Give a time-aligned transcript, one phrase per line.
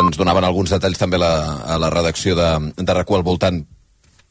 [0.00, 1.32] ens donaven alguns detalls també la,
[1.64, 3.62] a la redacció de, de RAC1 al voltant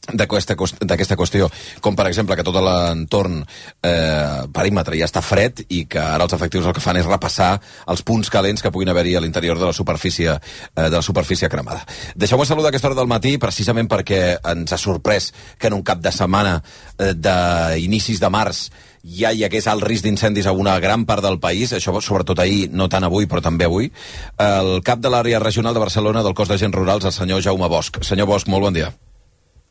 [0.08, 1.48] d'aquesta qüestió,
[1.84, 3.42] com per exemple que tot l'entorn
[3.84, 7.52] eh, perímetre ja està fred i que ara els efectius el que fan és repassar
[7.92, 11.50] els punts calents que puguin haver-hi a l'interior de la superfície eh, de la superfície
[11.52, 11.84] cremada.
[12.16, 16.00] Deixeu-me saludar aquesta hora del matí precisament perquè ens ha sorprès que en un cap
[16.00, 16.56] de setmana
[16.96, 18.70] eh, d'inicis de març
[19.04, 22.68] ja hi hagués alt risc d'incendis a una gran part del país, això sobretot ahir,
[22.72, 23.92] no tant avui, però també avui.
[24.36, 28.02] El cap de l'àrea regional de Barcelona del cos d'agents rurals, el senyor Jaume Bosch.
[28.04, 28.92] Senyor Bosch, molt bon dia.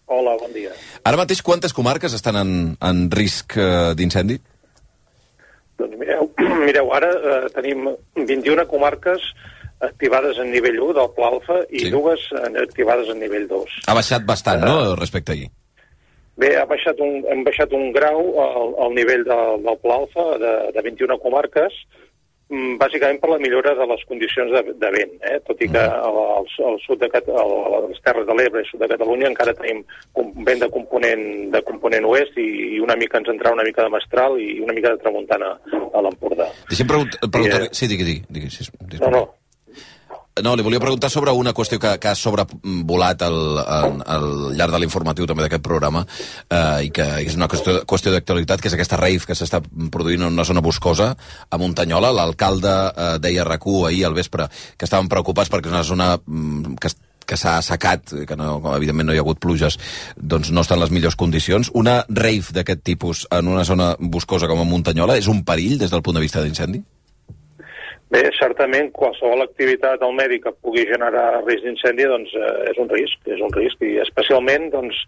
[0.10, 0.74] Hola, bon dia.
[1.06, 4.40] Ara mateix quantes comarques estan en, en risc eh, d'incendi?
[5.80, 6.32] Doncs mireu,
[6.68, 9.30] mireu ara eh, tenim 21 comarques
[9.86, 11.92] activades en nivell 1 del Pla Alfa i sí.
[11.94, 12.26] dues
[12.66, 13.78] activades en nivell 2.
[13.88, 15.48] Ha baixat bastant, uh, no?, respecte a ahir.
[16.40, 20.26] Bé, ha baixat un, hem baixat un grau al, al nivell de, del Pla Alfa
[20.42, 21.78] de, de 21 comarques,
[22.50, 25.38] bàsicament per la millora de les condicions de, de vent, eh?
[25.46, 26.08] tot i que mm.
[26.10, 29.30] al, al sud de Cat al, a les Terres de l'Ebre i sud de Catalunya
[29.30, 29.84] encara tenim
[30.48, 33.94] vent de component, de component oest i, i una mica ens entrarà una mica de
[33.94, 35.54] mestral i una mica de tramuntana
[35.94, 36.50] a l'Empordà.
[36.90, 37.30] Preguntar...
[37.30, 38.24] preguntar eh, sí, digui, digui.
[38.34, 38.66] digui sí,
[38.98, 39.24] no, no,
[40.46, 44.76] no, li volia preguntar sobre una qüestió que, que ha sobrevolat al, al, al llarg
[44.76, 48.78] de l'informatiu també d'aquest programa eh, i que és una qüestió, qüestió d'actualitat, que és
[48.78, 51.12] aquesta rave que s'està produint en una zona boscosa
[51.50, 52.14] a Muntanyola.
[52.16, 56.76] L'alcalde eh, deia a ahir al vespre que estaven preocupats perquè és una zona mm,
[56.82, 56.96] que
[57.30, 59.78] que s'ha assecat, que no, evidentment no hi ha hagut pluges,
[60.18, 61.70] doncs no estan les millors condicions.
[61.78, 65.94] Una rave d'aquest tipus en una zona boscosa com a Muntanyola és un perill des
[65.94, 66.82] del punt de vista d'incendi?
[68.10, 72.90] Bé, certament qualsevol activitat al medi que pugui generar risc d'incendi doncs, eh, és un
[72.90, 75.04] risc, és un risc, i especialment doncs,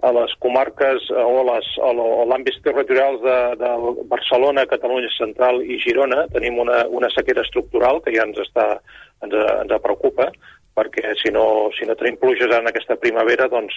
[0.00, 3.72] a les comarques eh, o, o l'àmbits territorials de, de
[4.12, 8.68] Barcelona, Catalunya Central i Girona tenim una, una sequera estructural que ja ens, està,
[9.26, 10.30] ens, ens preocupa,
[10.78, 13.74] perquè si no, si no tenim pluges en aquesta primavera, doncs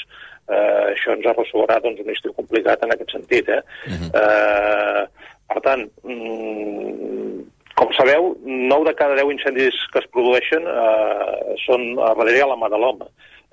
[0.48, 3.50] eh, això ens arrossegarà doncs, un estiu complicat en aquest sentit.
[3.50, 3.62] Eh?
[3.90, 4.12] Uh -huh.
[4.22, 7.21] eh, per tant, mm,
[7.82, 12.58] com sabeu, 9 de cada 10 incendis que es produeixen eh, són a darrere la
[12.62, 13.08] mà de l'home.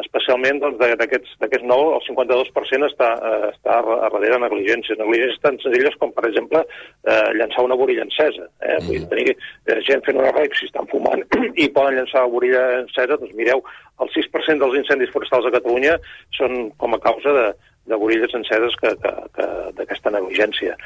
[0.04, 5.00] Especialment doncs, d'aquests doncs, 9, el 52% està, eh, està a darrere negligències.
[5.00, 6.60] Negligències tan senzilles com, per exemple,
[7.08, 8.50] eh, llançar una borilla encesa.
[8.60, 8.76] Eh?
[8.76, 8.90] Mm.
[8.90, 11.24] Vull tenir eh, gent fent una rape si estan fumant
[11.64, 13.64] i poden llançar la borilla encesa, doncs mireu,
[14.04, 15.96] el 6% dels incendis forestals a Catalunya
[16.36, 17.48] són com a causa de,
[17.88, 20.76] de borilles enceses d'aquesta negligència.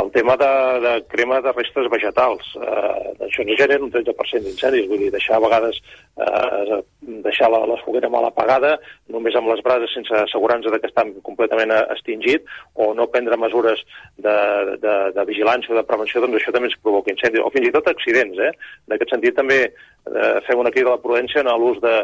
[0.00, 0.52] El tema de,
[0.84, 5.38] de crema de restes vegetals, eh, això no genera un 30% d'incendis, vull dir, deixar
[5.38, 6.82] a vegades eh,
[7.24, 8.76] deixar la, la foguera mal apagada,
[9.12, 13.82] només amb les brases sense assegurança de que estan completament extingit, o no prendre mesures
[14.16, 14.36] de,
[14.82, 17.74] de, de vigilància o de prevenció, doncs això també ens provoca incendis, o fins i
[17.74, 18.38] tot accidents.
[18.38, 18.52] Eh?
[18.88, 21.98] En aquest sentit també eh, fem una crida a la prudència en l'ús de,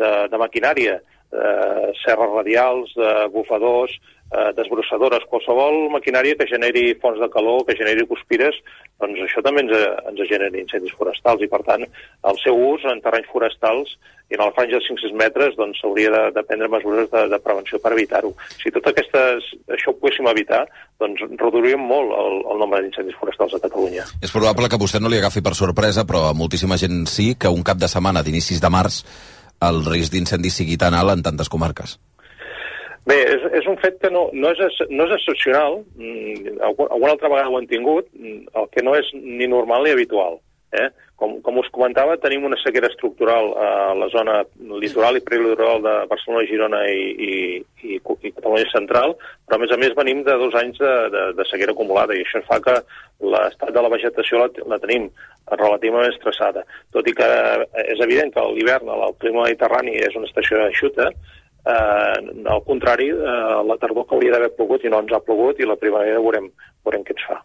[0.00, 1.00] de, de maquinària,
[1.32, 3.92] eh, serres radials, eh, bufadors,
[4.30, 8.56] eh, desbrossadores, qualsevol maquinària que generi fonts de calor, que generi cuspires,
[9.00, 9.74] doncs això també ens,
[10.10, 11.82] ens genera incendis forestals i, per tant,
[12.30, 13.96] el seu ús en terrenys forestals
[14.30, 17.80] i en el franja de 500 metres doncs de, de prendre mesures de, de prevenció
[17.82, 18.30] per evitar-ho.
[18.62, 20.62] Si tot aquestes, això ho poguéssim evitar,
[21.02, 24.06] doncs reduiríem molt el, el nombre d'incendis forestals a Catalunya.
[24.22, 27.50] És probable que vostè no li agafi per sorpresa, però a moltíssima gent sí, que
[27.50, 29.02] un cap de setmana d'inicis de març
[29.68, 31.98] el risc d'incendi sigui tan alt en tantes comarques?
[33.08, 37.30] Bé, és, és un fet que no, no, és, no és excepcional, mm, alguna altra
[37.32, 40.38] vegada ho han tingut, mm, el que no és ni normal ni habitual.
[40.70, 40.88] Eh?
[41.18, 44.38] Com, com us comentava, tenim una sequera estructural a la zona
[44.80, 47.32] litoral i prelitoral de Barcelona, Girona i, i,
[47.90, 51.24] i, i Catalunya Central, però a més a més venim de dos anys de, de,
[51.36, 52.76] de sequera acumulada i això fa que
[53.34, 55.10] l'estat de la vegetació la, la tenim
[55.50, 56.64] relativament estressada.
[56.94, 57.28] Tot i que
[57.84, 62.16] és evident que l'hivern el clima mediterrani és una estació eixuta, eh,
[62.54, 65.68] al contrari, eh, la tardor que hauria d'haver plogut i no ens ha plogut i
[65.68, 66.48] la primavera veurem,
[66.86, 67.42] veurem què ens fa.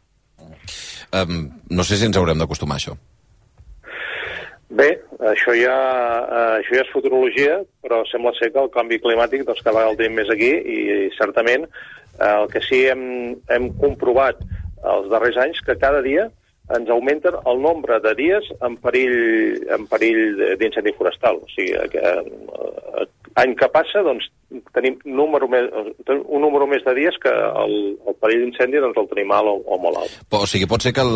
[1.16, 2.96] Um, no sé si ens haurem d'acostumar a això.
[4.70, 4.88] Bé,
[5.30, 5.76] això ja,
[6.26, 9.94] eh, això ja és futurologia, però sembla ser que el canvi climàtic doncs, cada vegada
[9.94, 13.04] el tenim més aquí i, i certament eh, el que sí hem,
[13.54, 14.42] hem comprovat
[14.86, 16.26] els darrers anys que cada dia
[16.74, 19.20] ens augmenten el nombre de dies en perill,
[19.70, 21.38] en perill d'incendi forestal.
[21.38, 23.06] O sigui, que, eh,
[23.38, 24.32] any que passa, doncs,
[24.74, 25.70] tenim número més,
[26.10, 27.76] un número més de dies que el,
[28.08, 30.20] el perill d'incendi doncs, el tenim alt o, o molt alt.
[30.34, 31.16] O sigui, pot ser que el,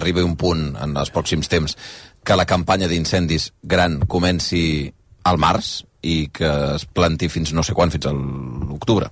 [0.00, 1.76] arribi un punt en els pròxims temps
[2.26, 4.90] que la campanya d'incendis gran comenci
[5.26, 9.08] al març i que es planti fins no sé quan, fins a l'octubre.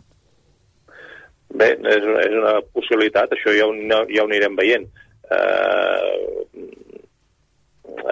[1.55, 3.75] Bé, és, és una possibilitat, això ja ho,
[4.11, 4.87] ja ho anirem veient.
[5.31, 6.65] Eh,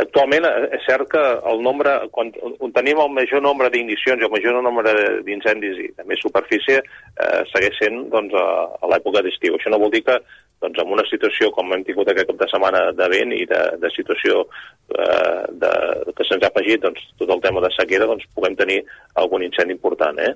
[0.01, 4.27] actualment eh, és cert que el nombre, quan, on tenim el major nombre d'ignicions i
[4.27, 4.93] el major nombre
[5.27, 8.47] d'incendis i més superfície eh, segueix sent doncs, a,
[8.83, 9.57] a l'època d'estiu.
[9.57, 10.19] Això no vol dir que
[10.63, 13.63] doncs, en una situació com hem tingut aquest cap de setmana de vent i de,
[13.83, 15.73] de situació eh, de,
[16.13, 18.83] que se'ns ha afegit doncs, tot el tema de sequera, doncs puguem tenir
[19.25, 20.21] algun incendi important.
[20.21, 20.35] Eh?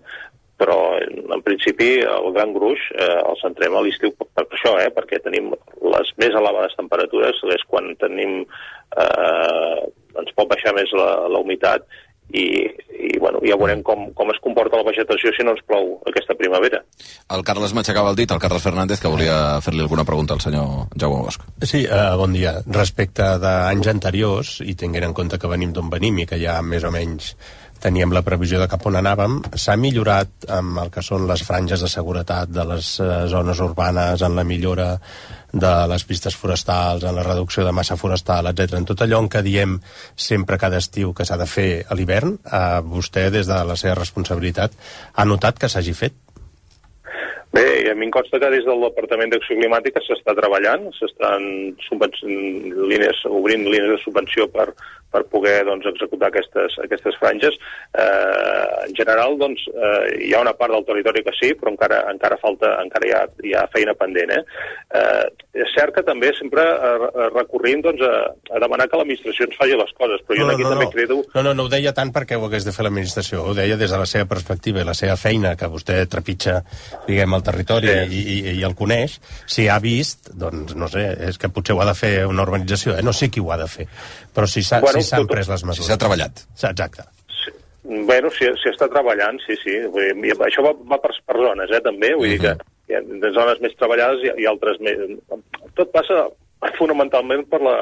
[0.56, 4.88] Però en principi el gran gruix eh, el centrem a l'estiu per, per això, eh,
[4.94, 5.52] perquè tenim
[5.92, 9.80] les més elevades temperatures, és quan tenim eh,
[10.16, 11.84] ens pot baixar més la, la humitat
[12.34, 12.42] i,
[12.90, 16.34] i bueno, ja veurem com, com es comporta la vegetació si no ens plou aquesta
[16.38, 16.80] primavera.
[17.30, 20.88] El Carles m'aixecava el dit, el Carles Fernández, que volia fer-li alguna pregunta al senyor
[20.98, 21.44] Jaume Bosch.
[21.62, 22.56] Sí, uh, bon dia.
[22.66, 26.86] Respecte d'anys anteriors, i tinguent en compte que venim d'on venim i que ja més
[26.86, 27.34] o menys
[27.86, 31.84] teníem la previsió de cap on anàvem, s'ha millorat amb el que són les franges
[31.84, 34.88] de seguretat de les uh, zones urbanes, en la millora
[35.52, 38.80] de les pistes forestals, en la reducció de massa forestal, etc.
[38.80, 39.78] En tot allò en què diem
[40.18, 43.94] sempre cada estiu que s'ha de fer a l'hivern, eh, vostè, des de la seva
[44.02, 44.74] responsabilitat,
[45.14, 46.18] ha notat que s'hagi fet?
[47.56, 51.46] Bé, a mi em consta que des del Departament d'Acció Climàtica s'està treballant, s'estan
[51.96, 54.72] obrint línies de subvenció per,
[55.12, 57.56] per poder doncs, executar aquestes, aquestes franges.
[57.96, 62.02] Eh, en general, doncs, eh, hi ha una part del territori que sí, però encara,
[62.12, 64.34] encara falta, encara hi ha, hi ha feina pendent.
[64.36, 64.42] Eh?
[65.00, 69.58] Eh, és cert que també sempre eh, recorrim doncs, a, a demanar que l'administració ens
[69.58, 70.92] faci les coses, però jo no, aquí no, també no.
[70.92, 71.18] credo...
[71.34, 73.92] No, no, no ho deia tant perquè ho hagués de fer l'administració, ho deia des
[73.92, 76.58] de la seva perspectiva i la seva feina, que vostè trepitja,
[77.06, 78.20] diguem, el territori sí.
[78.20, 79.18] i, i, i el coneix,
[79.48, 82.96] si ha vist, doncs, no sé, és que potser ho ha de fer una urbanització,
[82.98, 83.04] eh?
[83.06, 83.88] no sé qui ho ha de fer,
[84.36, 85.28] però si s'han bueno, si tot...
[85.30, 85.84] pres les mesures.
[85.84, 86.46] Si s'ha treballat.
[86.56, 87.04] Exacte.
[87.42, 87.52] Sí.
[88.08, 89.76] Bueno, si, si està treballant, sí, sí.
[89.92, 92.14] Vull dir, això va, va per, per zones, eh, també.
[92.14, 92.40] Vull uh -huh.
[92.40, 94.98] dir que hi ha de zones més treballades i, i altres més...
[95.74, 96.26] Tot passa
[96.78, 97.76] fonamentalment per la,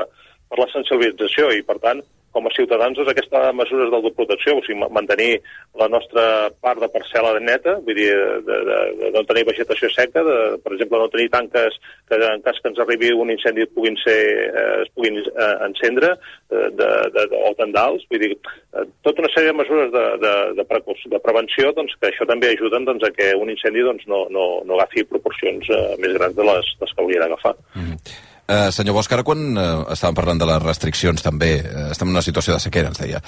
[0.49, 2.03] per la sensibilització i, per tant,
[2.35, 5.39] com a ciutadans doncs, aquestes mesures d'autoprotecció, o sigui, mantenir
[5.81, 6.25] la nostra
[6.65, 8.11] part de parcel·la neta, vull dir,
[8.49, 11.79] de, de, de no tenir vegetació seca, de, per exemple, no tenir tanques
[12.11, 14.19] que en cas que ens arribi un incendi puguin ser,
[14.51, 16.13] eh, es puguin eh, encendre,
[16.51, 20.05] eh, de, de, de, o tendals, vull dir, eh, tota una sèrie de mesures de,
[20.27, 20.83] de, de, pre
[21.15, 24.47] de prevenció doncs, que això també ajuden doncs, a que un incendi doncs, no, no,
[24.67, 27.57] no agafi proporcions eh, més grans de les, les que hauria d'agafar.
[27.79, 32.11] Mm Uh, senyor Bosch, ara quan uh, estàvem parlant de les restriccions també, uh, estem
[32.11, 33.23] en una situació de sequera, ens deia.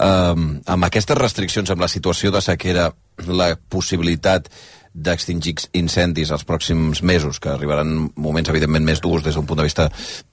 [0.00, 0.32] Uh,
[0.72, 2.86] amb aquestes restriccions, amb la situació de sequera,
[3.28, 4.48] la possibilitat
[4.94, 9.68] d'extingir incendis els pròxims mesos, que arribaran moments evidentment més durs des d'un punt de
[9.68, 9.90] vista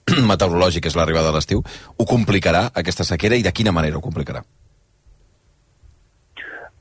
[0.32, 1.64] meteorològic, és l'arribada de l'estiu,
[1.98, 4.46] ho complicarà aquesta sequera i de quina manera ho complicarà?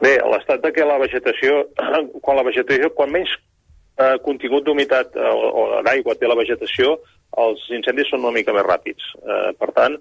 [0.00, 1.64] Bé, l'estat de que la vegetació,
[2.24, 7.00] quan la vegetació, quan menys eh, contingut d'humitat eh, o, o d'aigua té la vegetació,
[7.38, 9.14] els incendis són una mica més ràpids.
[9.22, 9.96] Eh, per tant,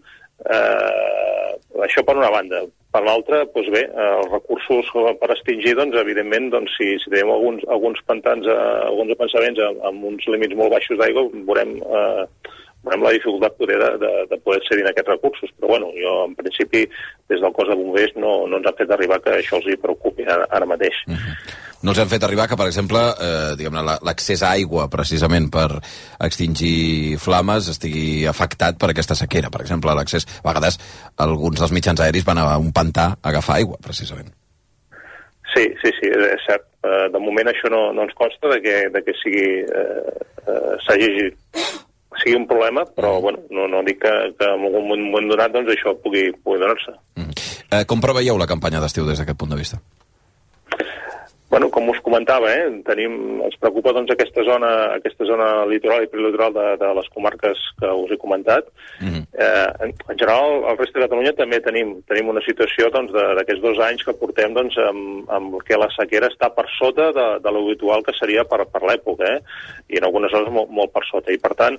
[0.45, 1.51] eh,
[1.85, 2.63] això per una banda.
[2.89, 4.87] Per l'altra, doncs bé, eh, els recursos
[5.21, 9.83] per extingir, doncs, evidentment, doncs, si, si tenim alguns, alguns pantans, eh, alguns apensaments amb,
[9.91, 12.25] amb uns límits molt baixos d'aigua, veurem, eh,
[12.87, 15.53] veurem la dificultat poder de, de, de poder cedir aquests recursos.
[15.59, 16.87] Però, bueno, jo, en principi,
[17.29, 19.77] des del cos de bombers no, no ens ha fet arribar que això els hi
[19.77, 21.03] preocupi ara, ara mateix.
[21.05, 21.25] Uh mhm.
[21.25, 25.49] -huh no els hem fet arribar que, per exemple, eh, diguem-ne, l'accés a aigua, precisament
[25.53, 25.67] per
[26.25, 29.51] extingir flames, estigui afectat per aquesta sequera.
[29.53, 30.27] Per exemple, l'accés...
[30.39, 30.79] A vegades,
[31.21, 34.31] alguns dels mitjans aeris van a un pantà a agafar aigua, precisament.
[35.53, 36.65] Sí, sí, sí, és cert.
[36.79, 40.13] Uh, de moment això no, no ens consta de que, de que sigui uh,
[40.47, 41.25] uh, s'hagi
[42.19, 43.21] sigui un problema, però mm.
[43.21, 46.95] bueno, no, no dic que, que en algun moment donat doncs, això pugui, pugui donar-se.
[47.19, 47.47] Mm.
[47.69, 49.79] Eh, com preveieu la campanya d'estiu des d'aquest punt de vista?
[51.49, 56.09] Bueno, com us comentava, eh, tenim, ens preocupa doncs, aquesta, zona, aquesta zona litoral i
[56.11, 58.69] prelitoral de, de les comarques que us he comentat.
[59.01, 59.23] Mm -hmm.
[59.33, 63.61] eh, en, en general, al reste de Catalunya també tenim, tenim una situació doncs, d'aquests
[63.61, 67.49] dos anys que portem doncs, amb, amb què la sequera està per sota de, de
[67.51, 69.39] l'habitual que seria per, per l'època, eh?
[69.89, 71.31] i en algunes zones molt, molt per sota.
[71.31, 71.75] I, per tant,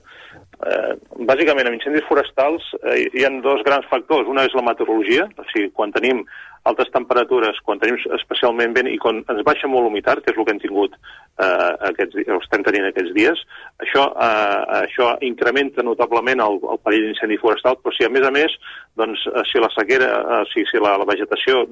[0.66, 0.92] eh,
[1.30, 4.26] bàsicament, amb incendis forestals eh, hi ha dos grans factors.
[4.26, 6.26] Una és la meteorologia, o sigui, quan tenim
[6.68, 10.44] altes temperatures, quan tenim especialment vent i quan ens baixa molt l'humitat, que és el
[10.44, 13.40] que hem tingut eh, aquests, estem tenint aquests dies,
[13.86, 18.34] això, eh, això incrementa notablement el, el perill d'incendi forestal, però si a més a
[18.34, 18.58] més,
[19.00, 21.64] doncs, eh, si la sequera, eh, si, si la, la vegetació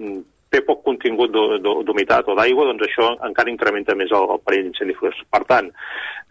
[0.48, 4.96] té poc contingut d'humitat o d'aigua, doncs això encara incrementa més el, el perill d'incendi
[4.96, 5.26] forestal.
[5.34, 5.68] Per tant,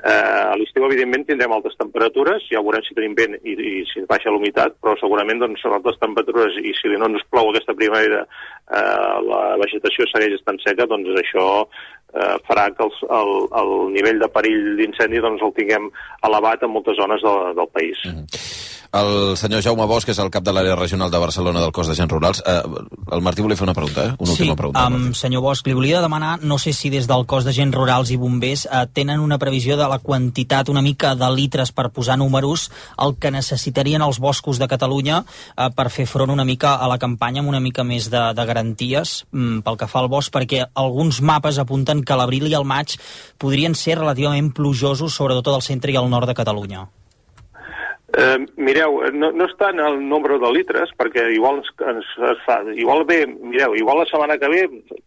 [0.02, 4.06] eh, a l'estiu, evidentment, tindrem altes temperatures, ja veurem si tenim vent i, i si
[4.10, 8.26] baixa l'humitat, però segurament doncs, altes temperatures i si no ens plou aquesta primavera
[8.72, 14.24] eh, la vegetació segueix estant seca, doncs això eh, farà que els, el, el nivell
[14.24, 15.92] de perill d'incendi doncs, el tinguem
[16.28, 18.04] elevat en moltes zones de, del país.
[18.06, 18.77] Mm -hmm.
[18.94, 21.88] El senyor Jaume Bosch, que és el cap de l'àrea regional de Barcelona del cos
[21.88, 22.42] d'agents rurals.
[22.46, 22.62] Eh,
[23.12, 24.16] el Martí volia fer una pregunta, eh?
[24.18, 24.88] Una sí, última pregunta.
[24.88, 28.18] um, senyor Bosch, li volia demanar, no sé si des del cos d'agents rurals i
[28.18, 32.72] bombers eh, tenen una previsió de la quantitat una mica de litres per posar números
[32.98, 36.98] el que necessitarien els boscos de Catalunya eh, per fer front una mica a la
[36.98, 40.66] campanya amb una mica més de, de garanties mm, pel que fa al bosc, perquè
[40.74, 42.98] alguns mapes apunten que l'abril i el maig
[43.38, 46.88] podrien ser relativament plujosos, sobretot al centre i al nord de Catalunya.
[48.16, 52.44] Eh, mireu, no, no està en el nombre de litres, perquè igual ens, ens, es
[52.46, 52.62] fa...
[52.72, 54.62] Igual ve, mireu, igual la setmana que ve,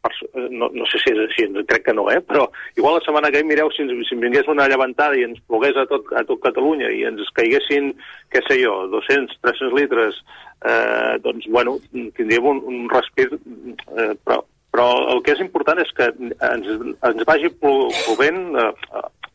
[0.05, 0.11] per,
[0.53, 2.19] no, no sé si és així, crec que no, eh?
[2.21, 2.45] però
[2.77, 5.81] igual la setmana que ve, mireu, si, ens, si vingués una llevantada i ens plogués
[5.81, 7.95] a tot, a tot Catalunya i ens caiguessin,
[8.29, 10.21] què sé jo, 200, 300 litres,
[10.61, 14.43] eh, doncs, bueno, tindríem un, un respir, eh, però,
[14.77, 16.69] però el que és important és que ens,
[17.01, 18.69] ens vagi plovent eh,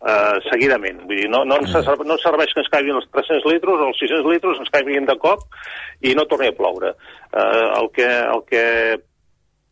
[0.06, 1.02] eh, seguidament.
[1.10, 3.90] Vull dir, no, no, ens, serveix, no serveix que ens caiguin els 300 litres o
[3.90, 5.44] els 600 litres, ens caiguin de cop
[6.06, 6.94] i no torni a ploure.
[7.32, 8.66] Eh, el, que, el que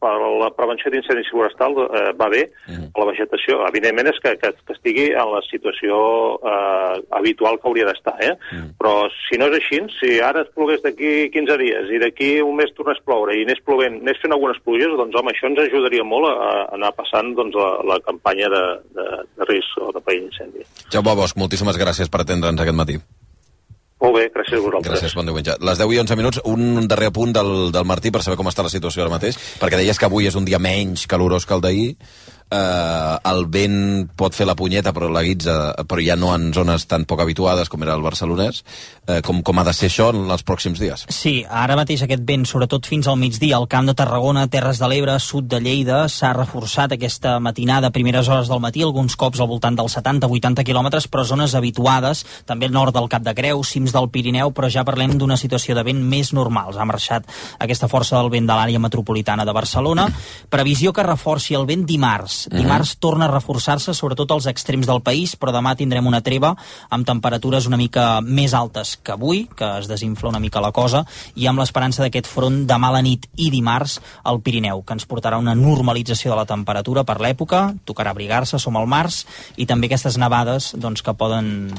[0.03, 2.91] per la prevenció d'incendis forestal eh, va bé, mm.
[2.99, 5.95] la vegetació, evidentment és que, que, que estigui en la situació
[6.51, 8.33] eh, habitual que hauria d'estar, eh?
[8.51, 8.75] Mm.
[8.81, 12.59] però si no és així, si ara es plogués d'aquí 15 dies i d'aquí un
[12.59, 15.63] mes tornés a ploure i anés plovent, anés fent algunes pluges, doncs home, això ens
[15.65, 18.63] ajudaria molt a, a anar passant doncs, la, la campanya de,
[18.99, 20.67] de, de risc o de perill d'incendi.
[20.93, 22.99] Jaume Bosch, moltíssimes gràcies per atendre'ns aquest matí.
[24.03, 24.91] Molt bé, gràcies a vosaltres.
[24.91, 25.55] Gràcies, bon diumenge.
[25.63, 28.65] Les 10 i 11 minuts, un darrer punt del, del Martí per saber com està
[28.65, 31.63] la situació ara mateix, perquè deies que avui és un dia menys calorós que el
[31.63, 31.93] d'ahir,
[32.53, 35.57] eh, el vent pot fer la punyeta, però la guitza,
[35.89, 38.63] però ja no en zones tan poc habituades com era el barcelonès.
[39.03, 41.05] Eh, com, com ha de ser això en els pròxims dies?
[41.11, 44.87] Sí, ara mateix aquest vent, sobretot fins al migdia, al Camp de Tarragona, Terres de
[44.87, 49.49] l'Ebre, sud de Lleida, s'ha reforçat aquesta matinada, primeres hores del matí, alguns cops al
[49.51, 53.91] voltant dels 70-80 quilòmetres, però zones habituades, també al nord del Cap de Creu, cims
[53.95, 56.71] del Pirineu, però ja parlem d'una situació de vent més normal.
[56.77, 57.27] Ha marxat
[57.59, 60.07] aquesta força del vent de l'àrea metropolitana de Barcelona.
[60.53, 62.42] Previsió que reforci el vent dimarts.
[62.51, 66.53] Dimarts torna a reforçar-se, sobretot als extrems del país, però demà tindrem una treva
[66.89, 71.03] amb temperatures una mica més altes que avui, que es desinfla una mica la cosa,
[71.35, 75.07] i amb l'esperança d'aquest front demà a la nit i dimarts al Pirineu, que ens
[75.09, 79.23] portarà una normalització de la temperatura per l'època, tocarà abrigar-se, som al març,
[79.57, 81.71] i també aquestes nevades doncs, que poden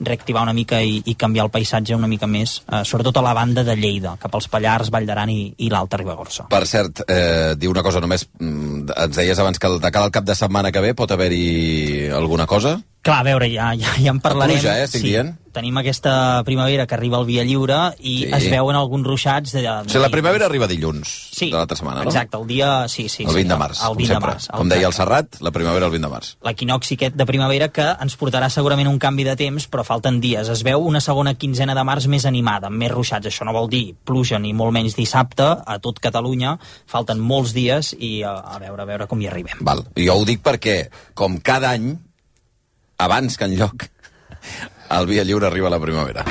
[0.00, 3.34] reactivar una mica i, i canviar el paisatge una mica més, eh, sobretot a la
[3.36, 6.46] banda de Lleida, cap als Pallars, Vall d'Aran i, i l'Alta Ribagorça.
[6.52, 10.11] Per cert, eh, dir una cosa només, mm, ens deies abans que de cara al
[10.14, 12.78] cap de setmana que ve pot haver-hi alguna cosa?
[13.02, 14.54] Clar, a veure, ja, ja, ja en parlarem.
[14.60, 15.32] pluja, eh, estic sí, dient.
[15.52, 18.28] Tenim aquesta primavera que arriba al Via Lliure i Sí.
[18.32, 19.50] es veuen alguns ruixats...
[19.52, 22.10] De, de, O sigui, la primavera arriba dilluns sí, de l'altra setmana, no?
[22.12, 22.68] Exacte, el dia...
[22.88, 24.30] Sí, sí, el 20 sí, de març, El com 20 de sempre.
[24.30, 24.46] març.
[24.54, 24.94] Com deia el.
[24.94, 26.30] Serrat, la primavera el 20 de març.
[26.46, 30.48] l'equinoxi aquest de primavera que ens portarà segurament un canvi de temps, però falten dies.
[30.48, 33.26] Es veu una segona quinzena de març més animada, amb més ruixats.
[33.26, 36.54] Això no vol dir pluja ni molt menys dissabte a tot Catalunya.
[36.86, 39.58] Falten molts dies i a, a veure a veure com hi arribem.
[39.60, 39.84] Val.
[39.98, 40.86] Jo ho dic perquè,
[41.18, 41.98] com cada any,
[42.98, 43.86] abans que enlloc,
[44.92, 46.24] el Via Lliure arriba a la primavera.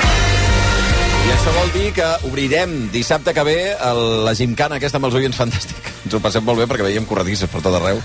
[1.21, 5.17] I això vol dir que obrirem dissabte que ve el, la gimcana aquesta amb els
[5.19, 5.91] oients fantàstic.
[6.05, 8.01] Ens ho passem molt bé perquè veiem corredisses per tot arreu.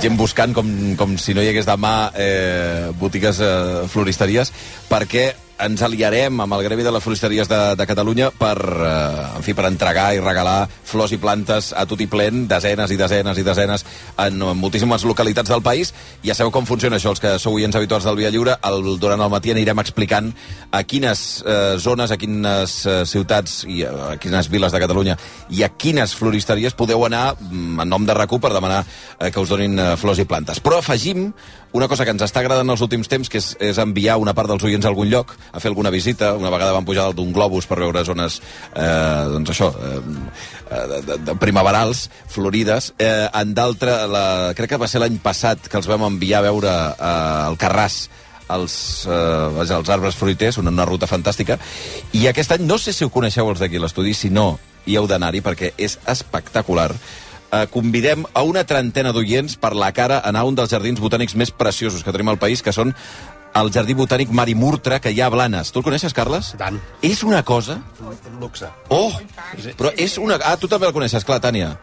[0.00, 4.52] Gent buscant com, com si no hi hagués demà eh, botigues eh, floristeries
[4.88, 5.26] perquè
[5.62, 9.54] ens aliarem amb el Gremi de les Floristeries de, de Catalunya per, eh, en fi,
[9.54, 13.46] per entregar i regalar flors i plantes a tot i plen, desenes i desenes i
[13.46, 13.84] desenes
[14.24, 15.94] en moltíssimes localitats del país.
[16.24, 18.58] Ja sabeu com funciona això, els que sou oients habituals del Via Lliure.
[18.66, 20.32] El, durant el matí anirem explicant
[20.70, 25.18] a quines eh, zones, a quines eh, ciutats i a quines viles de Catalunya
[25.54, 29.40] i a quines floristeries podeu anar mm, en nom de RAC1 per demanar eh, que
[29.40, 30.62] us donin eh, flors i plantes.
[30.64, 31.30] Però afegim
[31.74, 34.46] una cosa que ens està agradant els últims temps, que és, és enviar una part
[34.46, 36.30] dels oients a algun lloc a fer alguna visita.
[36.38, 38.36] Una vegada vam pujar d'un globus per veure zones,
[38.78, 39.96] eh, doncs això, eh,
[40.70, 42.92] de, de, de primaverals, florides.
[43.02, 46.46] Eh, en d'altre, la, crec que va ser l'any passat que els vam enviar a
[46.46, 47.10] veure eh,
[47.48, 48.04] el Carràs,
[48.54, 48.78] els,
[49.10, 51.58] eh, els arbres fruiters, una, una ruta fantàstica.
[52.14, 54.52] I aquest any, no sé si ho coneixeu els d'aquí l'estudi, si no,
[54.86, 56.92] hi heu d'anar-hi perquè és espectacular
[57.54, 61.00] eh, convidem a una trentena d'oients per la cara a anar a un dels jardins
[61.00, 62.94] botànics més preciosos que tenim al país, que són
[63.54, 65.70] el Jardí Botànic Marimurtra, que hi ha a Blanes.
[65.70, 66.52] Tu el coneixes, Carles?
[66.58, 66.80] Tant.
[67.06, 67.78] És una cosa...
[68.02, 68.66] Un luxe.
[68.90, 69.12] Oh!
[69.78, 70.40] Però és una...
[70.42, 71.76] Ah, tu també el coneixes, clar, Tània.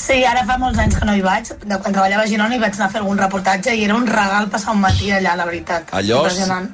[0.00, 1.50] Sí, ara fa molts anys que no hi vaig.
[1.60, 4.06] De quan treballava a Girona hi vaig anar a fer algun reportatge i era un
[4.08, 5.92] regal passar un matí allà, la veritat.
[5.96, 6.22] Allò,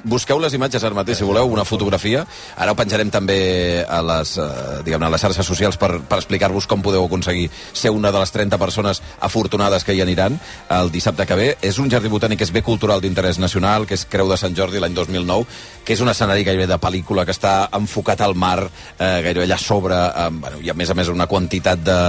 [0.07, 2.23] busqueu les imatges ara mateix, si voleu, una fotografia.
[2.55, 3.37] Ara ho penjarem també
[3.83, 7.91] a les, eh, diguem a les xarxes socials per, per explicar-vos com podeu aconseguir ser
[7.91, 10.39] una de les 30 persones afortunades que hi aniran
[10.79, 11.49] el dissabte que ve.
[11.61, 14.55] És un jardí botànic que és bé cultural d'interès nacional, que és Creu de Sant
[14.55, 15.45] Jordi l'any 2009,
[15.83, 19.59] que és un escenari gairebé de pel·lícula que està enfocat al mar, eh, gairebé allà
[19.61, 21.99] sobre, eh, bueno, i a més a més una quantitat de,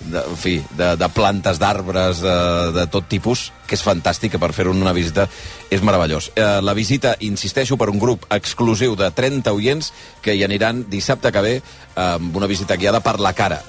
[0.00, 2.36] de, fi, de, de plantes, d'arbres, de,
[2.76, 5.26] de tot tipus, que és fantàstic, que per fer una visita
[5.72, 6.30] és meravellós.
[6.36, 9.92] Eh, la visita, insisteixo, per un grup exclusiu de 30 oients
[10.24, 11.62] que hi aniran dissabte que ve eh,
[12.04, 13.62] amb una visita guiada per la cara.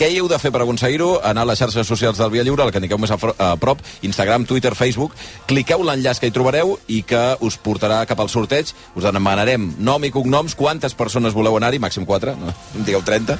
[0.00, 1.18] Què hi heu de fer per aconseguir-ho?
[1.28, 3.82] Anar a les xarxes socials del Via Lliure, el que anireu més a, a prop,
[4.08, 5.12] Instagram, Twitter, Facebook.
[5.50, 8.70] Cliqueu l'enllaç que hi trobareu i que us portarà cap al sorteig.
[8.96, 12.54] Us demanarem nom i cognoms, quantes persones voleu anar-hi, màxim 4, no
[12.86, 13.36] digueu 30.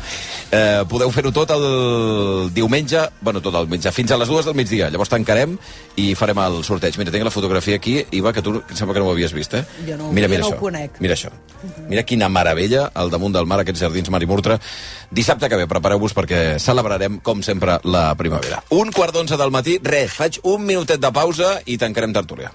[0.53, 1.65] Eh, podeu fer-ho tot el
[2.53, 4.91] diumenge, bueno, tot el diumenge, fins a les dues del migdia.
[4.93, 5.57] Llavors tancarem
[5.97, 7.01] i farem el sorteig.
[7.01, 9.57] Mira, tinc la fotografia aquí, Iva, que tu em sembla que no ho havies vist,
[9.57, 9.65] eh?
[9.89, 10.61] Jo no- mira, jo mira no ho això.
[10.61, 11.01] conec.
[11.01, 11.33] Mira això.
[11.89, 14.61] Mira quina meravella al damunt del mar, aquests jardins Mar i Murtra.
[15.11, 18.63] Dissabte que ve, prepareu-vos perquè celebrarem, com sempre, la primavera.
[18.71, 22.55] Un quart d'onze del matí, res, faig un minutet de pausa i tancarem tertúlia.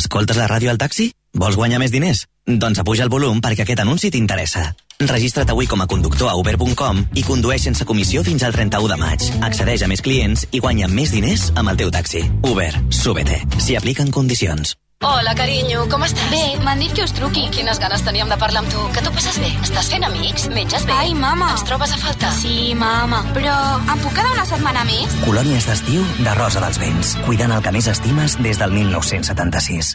[0.00, 1.10] Escoltes la ràdio al taxi?
[1.36, 2.22] Vols guanyar més diners?
[2.48, 4.70] Doncs apuja el volum perquè aquest anunci t'interessa.
[5.00, 8.98] Registra't avui com a conductor a uber.com i condueix sense comissió fins al 31 de
[9.00, 9.28] maig.
[9.44, 12.24] Accedeix a més clients i guanya més diners amb el teu taxi.
[12.48, 13.42] Uber, súbete.
[13.58, 14.72] S'hi apliquen condicions.
[15.02, 16.26] Hola, carinyo, com estàs?
[16.28, 17.46] Bé, m'han dit que us truqui.
[17.54, 18.82] Quines ganes teníem de parlar amb tu.
[18.92, 19.48] Que tu passes bé?
[19.64, 20.44] Estàs fent amics?
[20.52, 20.92] Menges bé?
[20.92, 21.48] Ai, mama.
[21.54, 22.34] Ens trobes a faltar?
[22.36, 23.22] Sí, mama.
[23.32, 25.16] Però em puc quedar una setmana més?
[25.24, 27.16] Colònies d'estiu de Rosa dels Vents.
[27.24, 29.94] Cuidant el que més estimes des del 1976.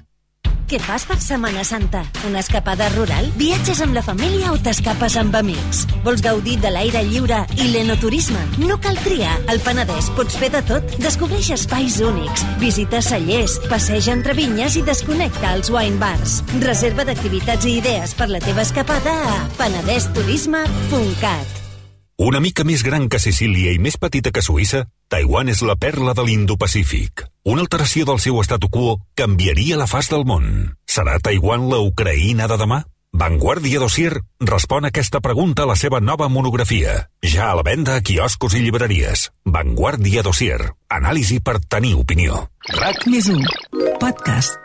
[0.66, 2.00] Què fas per Setmana Santa?
[2.26, 3.28] Una escapada rural?
[3.38, 5.84] Viatges amb la família o t'escapes amb amics?
[6.02, 8.42] Vols gaudir de l'aire lliure i l'enoturisme?
[8.64, 9.36] No cal triar.
[9.52, 10.82] Al Penedès pots fer de tot.
[11.04, 16.42] Descobreix espais únics, visita cellers, passeja entre vinyes i desconnecta als wine bars.
[16.66, 21.62] Reserva d'activitats i idees per la teva escapada a penedesturisme.cat.
[22.26, 26.18] Una mica més gran que Sicília i més petita que Suïssa, Taiwan és la perla
[26.18, 27.35] de l'Indo-Pacífic.
[27.46, 30.48] Una alteració del seu statu quo canviaria la faç del món.
[30.90, 32.80] Serà Taiwan la Ucraïna de demà?
[33.16, 36.96] Vanguardia Dossier respon a aquesta pregunta a la seva nova monografia.
[37.22, 39.30] Ja a la venda a quioscos i llibreries.
[39.46, 40.58] Vanguardia Dossier.
[40.90, 42.48] Anàlisi per tenir opinió.
[42.82, 43.46] RAC més 1.
[44.02, 44.58] Podcast.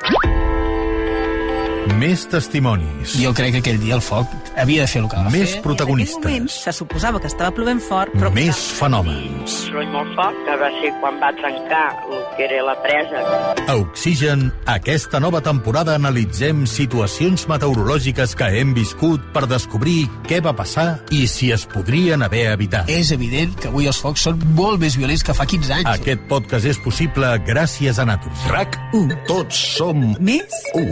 [1.98, 3.14] Més testimonis.
[3.20, 4.28] Jo crec que aquell dia el foc
[4.60, 5.62] havia de fer el que va Més fer.
[5.64, 6.22] protagonistes.
[6.24, 8.30] moment se suposava que estava plovent fort, però...
[8.32, 9.50] Més fenòmens.
[9.66, 13.22] soroll molt fort, que va ser quan va trencar el que era la presa.
[13.68, 20.54] A Oxigen, aquesta nova temporada analitzem situacions meteorològiques que hem viscut per descobrir què va
[20.56, 22.88] passar i si es podrien haver evitat.
[22.88, 25.90] És evident que avui els focs són molt més violents que fa 15 anys.
[26.00, 28.48] Aquest podcast és possible gràcies a Naturgy.
[28.52, 29.18] RAC 1.
[29.26, 30.86] Tots som Més u.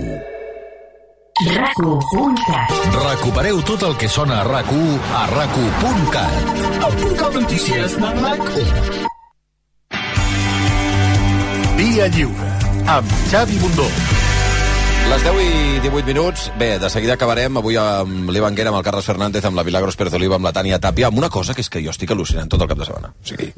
[1.39, 2.73] RAC1.cat.
[2.99, 6.49] Recupereu tot el que sona a RAC1 a RAC1.cat.
[6.83, 9.07] El portal de notícies de RAC1.
[11.79, 12.51] Via Lliure,
[12.91, 13.87] amb Xavi Bundó.
[15.09, 16.51] Les 10 i 18 minuts.
[16.59, 19.95] Bé, de seguida acabarem avui amb l'Ivan Guerra, amb el Carles Fernández, amb la Milagros
[19.97, 22.51] Pérez Oliva, amb la Tània Tàpia, amb una cosa que és que jo estic al·lucinant
[22.51, 23.15] tot el cap de setmana.
[23.15, 23.55] O sigui,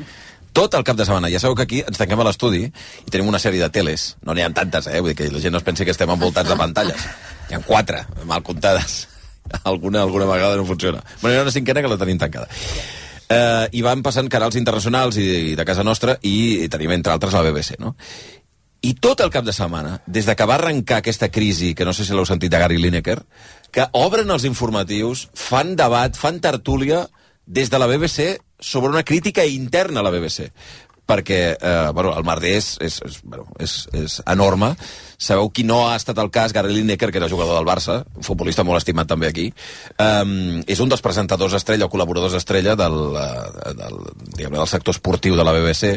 [0.53, 1.31] tot el cap de setmana.
[1.33, 4.15] Ja sabeu que aquí ens tanquem a l'estudi i tenim una sèrie de teles.
[4.27, 5.01] No n'hi ha tantes, eh?
[5.01, 7.07] Vull dir que la gent no es pensi que estem envoltats de pantalles.
[7.51, 9.07] Hi ha quatre, mal comptades.
[9.65, 11.01] Alguna, alguna vegada no funciona.
[11.23, 12.47] Bueno, hi ha una cinquena que la tenim tancada.
[13.31, 17.15] Eh, I van passant canals internacionals i, i de casa nostra i, i tenim, entre
[17.15, 17.97] altres, la BBC, no?
[18.83, 21.93] I tot el cap de setmana, des de que va arrencar aquesta crisi, que no
[21.93, 23.19] sé si l'heu sentit de Gary Lineker,
[23.71, 27.05] que obren els informatius, fan debat, fan tertúlia
[27.45, 30.51] des de la BBC sobre una crítica interna a la BBC
[31.11, 34.73] perquè eh, bueno, el merder és, és, és, bueno, és, és enorme.
[35.21, 36.55] Sabeu qui no ha estat el cas?
[36.55, 39.49] Gary Lineker, que era jugador del Barça, un futbolista molt estimat també aquí.
[40.01, 43.99] Um, és un dels presentadors estrella o col·laboradors estrella del, eh, del,
[44.37, 45.97] diguem del sector esportiu de la BBC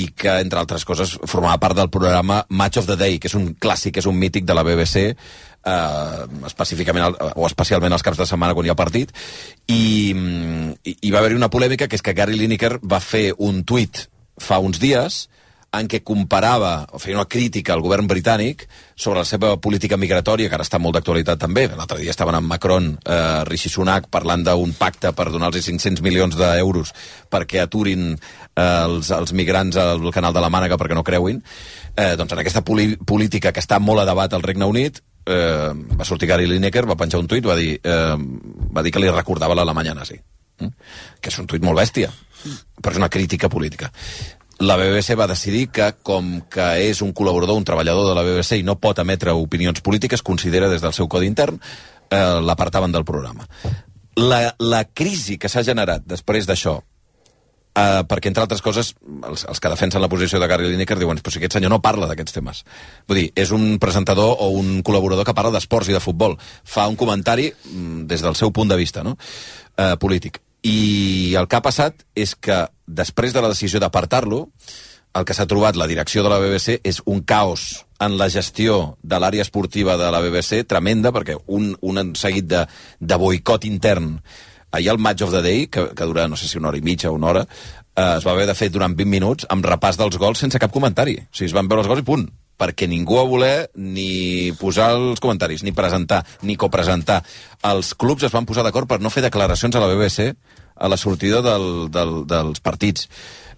[0.00, 3.38] i que, entre altres coses, formava part del programa Match of the Day, que és
[3.38, 5.10] un clàssic, és un mític de la BBC,
[5.66, 9.14] eh, específicament el, o especialment els caps de setmana quan hi ha partit
[9.66, 13.64] i, i, i va haver-hi una polèmica que és que Gary Lineker va fer un
[13.64, 14.06] tuit
[14.40, 15.24] fa uns dies
[15.74, 20.48] en què comparava, o feia una crítica al govern britànic sobre la seva política migratòria,
[20.48, 21.66] que ara està molt d'actualitat també.
[21.68, 26.36] L'altre dia estaven amb Macron, eh, Rishi Sunak, parlant d'un pacte per donar-los 500 milions
[26.38, 26.94] d'euros
[27.30, 31.42] perquè aturin eh, els, els migrants al canal de la Mànega perquè no creuin.
[31.96, 36.04] Eh, doncs en aquesta política que està molt a debat al Regne Unit, eh, va
[36.04, 38.16] sortir Gary Lineker, va penjar un tuit, va dir, eh,
[38.72, 40.18] va dir que li recordava l'Alemanya nazi.
[40.60, 40.72] Mm?
[41.20, 42.10] Que és un tuit molt bèstia,
[42.80, 43.90] però és una crítica política.
[44.60, 48.60] La BBC va decidir que, com que és un col·laborador, un treballador de la BBC
[48.60, 51.58] i no pot emetre opinions polítiques, considera des del seu codi intern,
[52.10, 53.48] eh, l'apartaven del programa.
[54.16, 56.78] La, la crisi que s'ha generat després d'això
[57.74, 58.92] Uh, perquè, entre altres coses,
[59.26, 61.80] els, els que defensen la posició de Gary Lineker diuen però si aquest senyor no
[61.82, 62.60] parla d'aquests temes.
[63.10, 66.36] Vull dir, és un presentador o un col·laborador que parla d'esports i de futbol.
[66.62, 69.16] Fa un comentari mm, des del seu punt de vista no?
[69.18, 70.38] uh, polític.
[70.62, 74.44] I el que ha passat és que, després de la decisió d'apartar-lo,
[75.18, 78.96] el que s'ha trobat la direcció de la BBC és un caos en la gestió
[79.02, 82.64] de l'àrea esportiva de la BBC tremenda, perquè un, un seguit de,
[83.00, 84.20] de boicot intern
[84.74, 86.84] ahir el Match of the Day, que, que dura no sé si una hora i
[86.84, 87.44] mitja o una hora,
[87.94, 90.72] eh, es va haver de fer durant 20 minuts amb repàs dels gols sense cap
[90.74, 91.18] comentari.
[91.22, 94.92] O sigui, es van veure els gols i punt perquè ningú va voler ni posar
[94.94, 97.22] els comentaris, ni presentar, ni copresentar.
[97.66, 100.30] Els clubs es van posar d'acord per no fer declaracions a la BBC
[100.74, 103.08] a la sortida del, del, dels partits.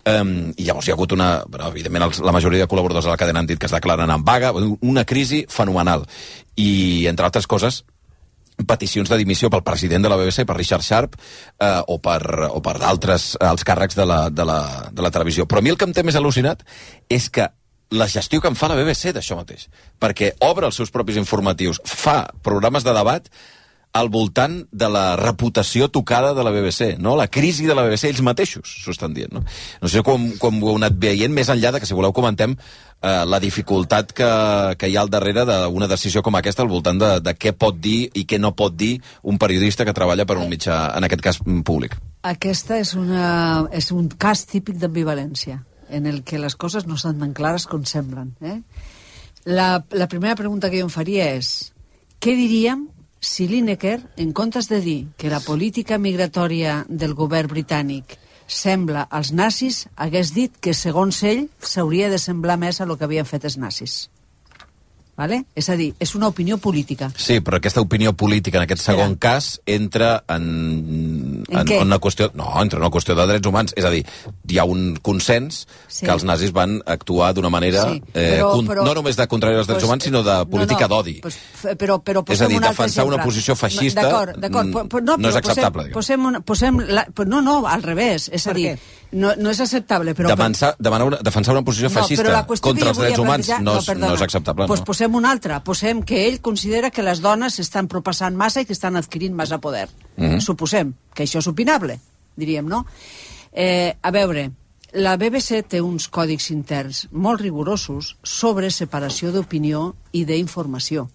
[0.06, 1.30] Um, I llavors hi ha hagut una...
[1.50, 4.12] Però, evidentment, els, la majoria de col·laboradors de la cadena han dit que es declaren
[4.12, 4.52] en vaga.
[4.54, 6.06] Una crisi fenomenal.
[6.54, 7.82] I, entre altres coses,
[8.64, 11.18] peticions de dimissió pel president de la BBC, per Richard Sharp,
[11.60, 14.60] eh, o per, o per d'altres els càrrecs de la, de, la,
[14.92, 15.46] de la televisió.
[15.46, 16.64] Però a mi el que em té més al·lucinat
[17.12, 17.50] és que
[17.90, 19.68] la gestió que en fa la BBC d'això mateix,
[20.02, 23.28] perquè obre els seus propis informatius, fa programes de debat
[23.96, 27.14] al voltant de la reputació tocada de la BBC, no?
[27.16, 29.44] La crisi de la BBC, ells mateixos s'ho estan dient, no?
[29.80, 32.56] No sé com, com ho heu anat veient, més enllà de que, si voleu, comentem
[33.02, 34.30] eh, la dificultat que,
[34.78, 37.78] que hi ha al darrere d'una decisió com aquesta al voltant de, de què pot
[37.80, 41.24] dir i què no pot dir un periodista que treballa per un mitjà, en aquest
[41.24, 41.96] cas, públic.
[42.26, 47.20] Aquesta és, una, és un cas típic d'ambivalència, en el que les coses no estan
[47.22, 48.34] tan clares com semblen.
[48.42, 48.60] Eh?
[49.46, 51.70] La, la primera pregunta que jo em faria és
[52.18, 52.88] què diríem
[53.20, 59.32] si Lineker, en comptes de dir que la política migratòria del govern britànic sembla als
[59.32, 63.44] nazis, hagués dit que, segons ell, s'hauria de semblar més a lo que havien fet
[63.44, 64.06] els nazis.
[65.16, 65.40] Vale?
[65.56, 67.08] És a dir, és una opinió política.
[67.16, 69.32] Sí, però aquesta opinió política, en aquest segon Espera.
[69.32, 70.44] cas, entra en,
[71.48, 72.28] en, en, en una qüestió...
[72.36, 73.72] No, entra en una qüestió de drets humans.
[73.80, 76.04] És a dir, hi ha un consens sí.
[76.04, 77.86] que els nazis van actuar d'una manera...
[77.94, 80.84] Sí, però, eh, però, no només de contrari als drets pues, humans, sinó de política
[80.84, 81.16] no, no, d'odi.
[81.24, 81.40] Pues,
[81.80, 85.32] però, però és a dir, un defensar una posició feixista d'acord, d'acord, mm, no, no
[85.32, 85.88] és acceptable.
[85.96, 88.28] Posem, posem, una, posem la, no, no, al revés.
[88.36, 88.76] És a dir,
[89.12, 90.30] no, no és acceptable, però...
[90.32, 94.08] Defensar, demanar una, defensar una posició no, feixista contra els drets humans no, és, no,
[94.08, 94.66] no és acceptable.
[94.66, 94.88] Pues no.
[94.88, 95.60] posem una altra.
[95.64, 99.58] Posem que ell considera que les dones estan propassant massa i que estan adquirint massa
[99.62, 99.88] poder.
[100.16, 100.40] Mm -hmm.
[100.40, 102.00] Suposem que això és opinable,
[102.36, 102.84] diríem, no?
[103.52, 104.50] Eh, a veure,
[104.92, 111.10] la BBC té uns còdics interns molt rigorosos sobre separació d'opinió i d'informació.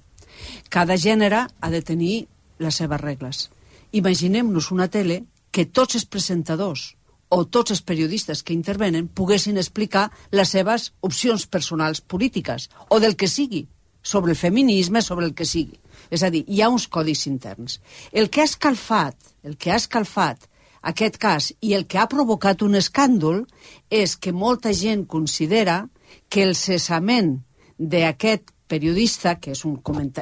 [0.69, 2.27] Cada gènere ha de tenir
[2.59, 3.49] les seves regles.
[3.91, 6.95] Imaginem-nos una tele que tots els presentadors
[7.31, 13.15] o tots els periodistes que intervenen poguessin explicar les seves opcions personals polítiques, o del
[13.15, 13.65] que sigui,
[14.01, 15.79] sobre el feminisme, sobre el que sigui.
[16.11, 17.79] És a dir, hi ha uns codis interns.
[18.11, 20.47] El que ha escalfat, el que ha escalfat
[20.81, 23.45] aquest cas i el que ha provocat un escàndol
[23.89, 25.85] és que molta gent considera
[26.27, 27.37] que el cessament
[27.77, 29.79] d'aquest periodista, que és un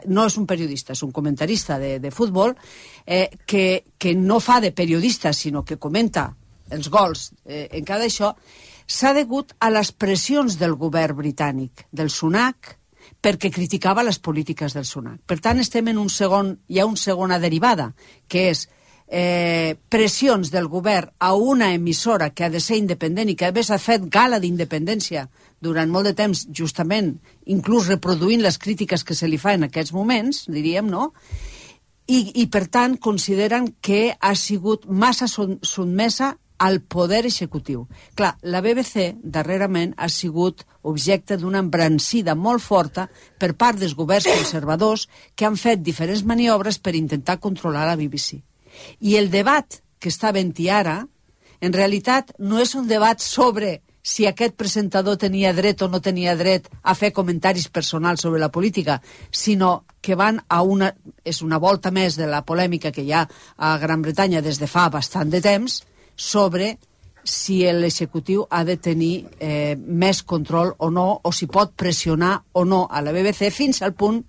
[0.09, 2.55] no és un periodista, és un comentarista de, de futbol,
[3.05, 6.35] eh, que, que no fa de periodista, sinó que comenta
[6.71, 8.33] els gols eh, en cada això,
[8.89, 12.75] s'ha degut a les pressions del govern britànic, del SUNAC,
[13.21, 15.21] perquè criticava les polítiques del SUNAC.
[15.27, 17.91] Per tant, estem en un segon, hi ha una segona derivada,
[18.27, 18.65] que és
[19.09, 23.53] eh, pressions del govern a una emissora que ha de ser independent i que a
[23.55, 25.27] més ha fet gala d'independència
[25.59, 29.93] durant molt de temps, justament, inclús reproduint les crítiques que se li fa en aquests
[29.93, 31.11] moments, diríem, no?,
[32.09, 37.87] i, i per tant consideren que ha sigut massa sotmesa al poder executiu.
[38.15, 43.07] Clar, la BBC darrerament ha sigut objecte d'una embrancida molt forta
[43.39, 48.43] per part dels governs conservadors que han fet diferents maniobres per intentar controlar la BBC.
[48.99, 51.01] I el debat que està venti ara,
[51.59, 56.35] en realitat, no és un debat sobre si aquest presentador tenia dret o no tenia
[56.39, 60.93] dret a fer comentaris personals sobre la política, sinó que van a una...
[61.23, 63.25] és una volta més de la polèmica que hi ha
[63.57, 65.83] a Gran Bretanya des de fa bastant de temps,
[66.19, 66.75] sobre
[67.23, 72.65] si l'executiu ha de tenir eh, més control o no, o si pot pressionar o
[72.65, 74.23] no a la BBC fins al punt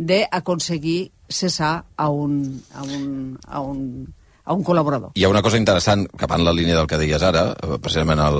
[0.00, 2.40] d'aconseguir cessar a un,
[2.74, 3.04] a un,
[3.46, 3.82] a un,
[4.42, 5.12] a un col·laborador.
[5.14, 7.76] Hi ha una cosa interessant, que va en la línia del que deies ara, eh,
[7.82, 8.38] precisament el,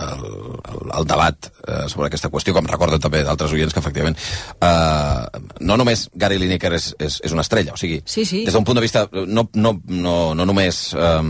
[0.00, 0.24] el,
[0.72, 5.44] el, el debat eh, sobre aquesta qüestió, com recorden també d'altres oients que efectivament eh,
[5.60, 8.42] no només Gary Lineker és, és, és una estrella, o sigui, Sí, sí.
[8.48, 11.20] des d'un punt de vista no, no, no, no només eh,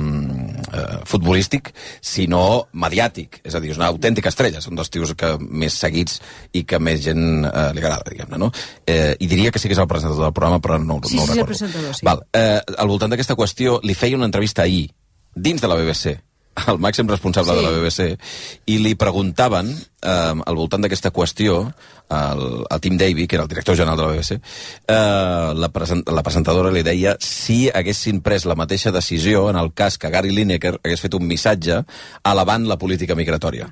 [0.75, 1.71] eh, futbolístic,
[2.05, 5.77] sinó mediàtic, és a dir, és una autèntica estrella, és un dels tios que més
[5.81, 6.21] seguits
[6.53, 8.51] i que més gent eh, li agrada, diguem-ne, no?
[8.87, 11.23] Eh, I diria que sí que és el presentador del programa, però no, Sí, no
[11.23, 11.47] ho sí, és el recordo.
[11.55, 12.07] presentador, sí.
[12.07, 14.91] Val, eh, al voltant d'aquesta qüestió li feia una entrevista ahir,
[15.35, 16.19] dins de la BBC,
[16.69, 17.59] el màxim responsable Sí.
[17.59, 18.19] de la BBC,
[18.67, 21.75] i li preguntaven, eh, al voltant d'aquesta qüestió,
[22.15, 24.39] el, el Tim Davy, que era el director general de la BBC,
[24.87, 29.73] eh, la, present, la presentadora li deia si haguessin pres la mateixa decisió en el
[29.75, 31.81] cas que Gary Lineker hagués fet un missatge
[32.23, 33.71] alabant la política migratòria.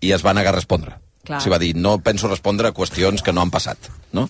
[0.00, 0.98] I es va negar a respondre.
[1.24, 1.38] Clar.
[1.38, 3.78] O sigui, va dir, no penso respondre a qüestions que no han passat.
[4.12, 4.28] No?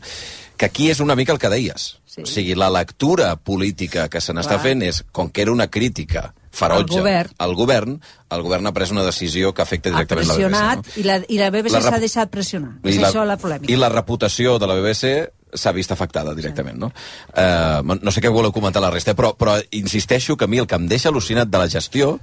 [0.57, 1.97] Que aquí és una mica el que deies.
[2.07, 2.23] Sí.
[2.23, 6.29] O sigui, la lectura política que se n'està fent és, com que era una crítica
[6.55, 7.31] ferotge Al govern.
[7.39, 7.97] al govern,
[8.35, 10.99] el govern ha pres una decisió que afecta Ha directament la pressionat BBC.
[10.99, 12.71] i, la, i la BBC La rep- s'ha deixat pressionar.
[12.79, 12.89] No?
[12.89, 13.73] És I la, això la polèmica.
[13.73, 15.15] I la reputació de la BBC
[15.55, 16.89] s'ha vist afectada directament, no?
[17.37, 20.67] Eh, no sé què voleu comentar la resta, però, però insisteixo que a mi el
[20.67, 22.19] que em deixa al·lucinat de la gestió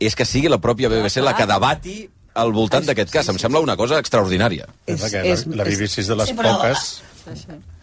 [0.00, 3.28] és que sigui la pròpia BBC la que debati al voltant d'aquest cas.
[3.32, 4.66] Em sembla una cosa extraordinària.
[4.84, 7.02] És, que la, la BBC és de les Sí, però- poques...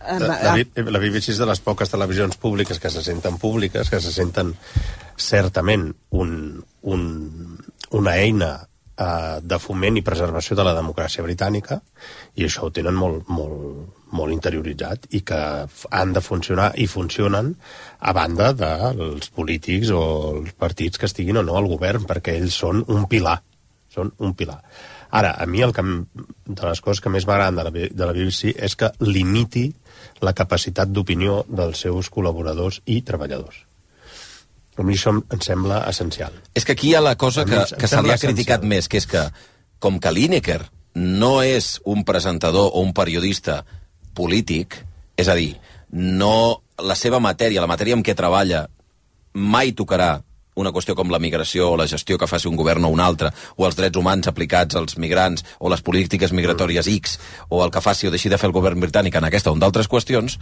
[0.03, 3.89] Eh, La, la, la BBC és de les poques televisions públiques que se senten públiques,
[3.89, 4.53] que se senten
[5.15, 7.03] certament un, un,
[7.91, 8.51] una eina
[8.97, 11.79] eh, de foment i preservació de la democràcia britànica
[12.35, 15.39] i això ho tenen molt, molt, molt interioritzat i que
[15.91, 17.53] han de funcionar i funcionen
[17.99, 20.03] a banda dels polítics o
[20.35, 23.39] els partits que estiguin o no al govern perquè ells són un pilar
[23.93, 24.59] són un pilar.
[25.13, 28.15] Ara, a mi el que, de les coses que més m'agraden de, la, de la
[28.15, 29.67] BBC és que limiti
[30.25, 33.59] la capacitat d'opinió dels seus col·laboradors i treballadors.
[34.73, 36.33] A mi això em, em sembla essencial.
[36.57, 38.71] És que aquí hi ha la cosa que, que se li ha criticat essencial.
[38.71, 39.27] més, que és que,
[39.77, 40.63] com que Lineker
[40.97, 43.61] no és un presentador o un periodista
[44.17, 44.79] polític,
[45.17, 45.51] és a dir,
[45.93, 48.65] no, la seva matèria, la matèria amb què treballa,
[49.33, 50.15] mai tocarà
[50.55, 53.31] una qüestió com la migració o la gestió que faci un govern o un altre,
[53.57, 57.81] o els drets humans aplicats als migrants, o les polítiques migratòries X, o el que
[57.81, 60.37] faci o deixi de fer el govern britànic en aquesta o en d'altres qüestions,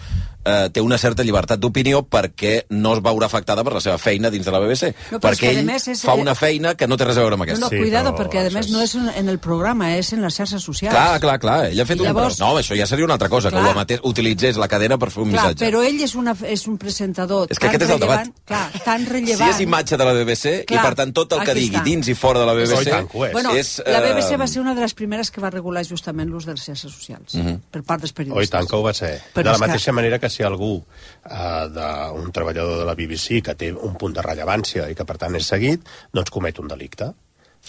[0.45, 4.29] eh, té una certa llibertat d'opinió perquè no es veurà afectada per la seva feina
[4.29, 4.93] dins de la BBC.
[5.11, 7.41] No, però perquè ell és- fa una feina que no té res a veure amb
[7.41, 7.65] No, aquesta.
[7.69, 10.95] no, cuidado, perquè a més no és en el programa, és en les xarxes socials.
[10.95, 12.47] Clar, clar, clar, ell ha fet I llavors- un...
[12.47, 13.63] No, això ja seria una altra cosa, Clar.
[13.63, 15.65] que amatés, utilitzés la cadena per fer un Clar, missatge.
[15.71, 18.17] però ell és, una, és un presentador És que tan aquest és el debat.
[18.25, 19.49] rellevant, clar, tan Si rellevant...
[19.51, 21.83] és imatge de la BBC, Clar, i per tant tot el que digui està.
[21.85, 22.73] dins i fora de la BBC...
[22.77, 23.31] Oh, tant és.
[23.33, 26.29] Bueno, és, la BBC eh, va ser una de les primeres que va regular justament
[26.29, 27.59] l'ús de les xarxes socials, Mhm.
[27.71, 28.49] per part dels Oh, i periodistes.
[28.57, 29.13] tant que ho va ser.
[29.33, 30.83] Però de la és que- mateixa manera que si algú,
[31.25, 31.89] eh, de,
[32.21, 35.35] un treballador de la BBC, que té un punt de rellevància i que per tant
[35.35, 35.81] és seguit,
[36.13, 37.13] doncs comet un delicte.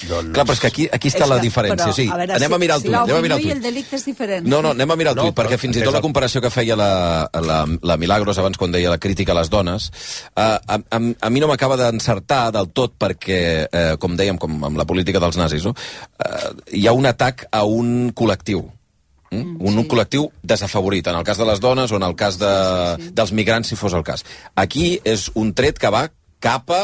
[0.08, 0.32] Doncs...
[0.32, 1.86] Clar, però és que aquí, aquí està És la que- diferència.
[1.86, 2.96] però, sí, a veure, anem si- a mirar el si tuit.
[2.96, 4.46] Anem a mirar el i el delicte és diferent.
[4.48, 6.50] No, no, anem a mirar el No, tuit, perquè fins i tot la comparació que
[6.50, 9.90] feia la, la, la Milagros abans quan deia la crítica a les dones,
[10.34, 14.64] eh, a, a, a mi no m'acaba d'encertar del tot perquè, eh, com dèiem, com
[14.64, 15.74] amb la política dels nazis, no?
[16.24, 16.50] eh,
[16.80, 18.64] hi ha un atac a un col·lectiu.
[19.30, 19.60] Mm?
[19.60, 22.48] Un, un col·lectiu desafavorit, en el cas de les dones o en el cas de,
[22.96, 23.12] sí, sí.
[23.16, 24.24] dels migrants, si fos el cas.
[24.56, 26.08] Aquí és un tret que va
[26.42, 26.82] cap a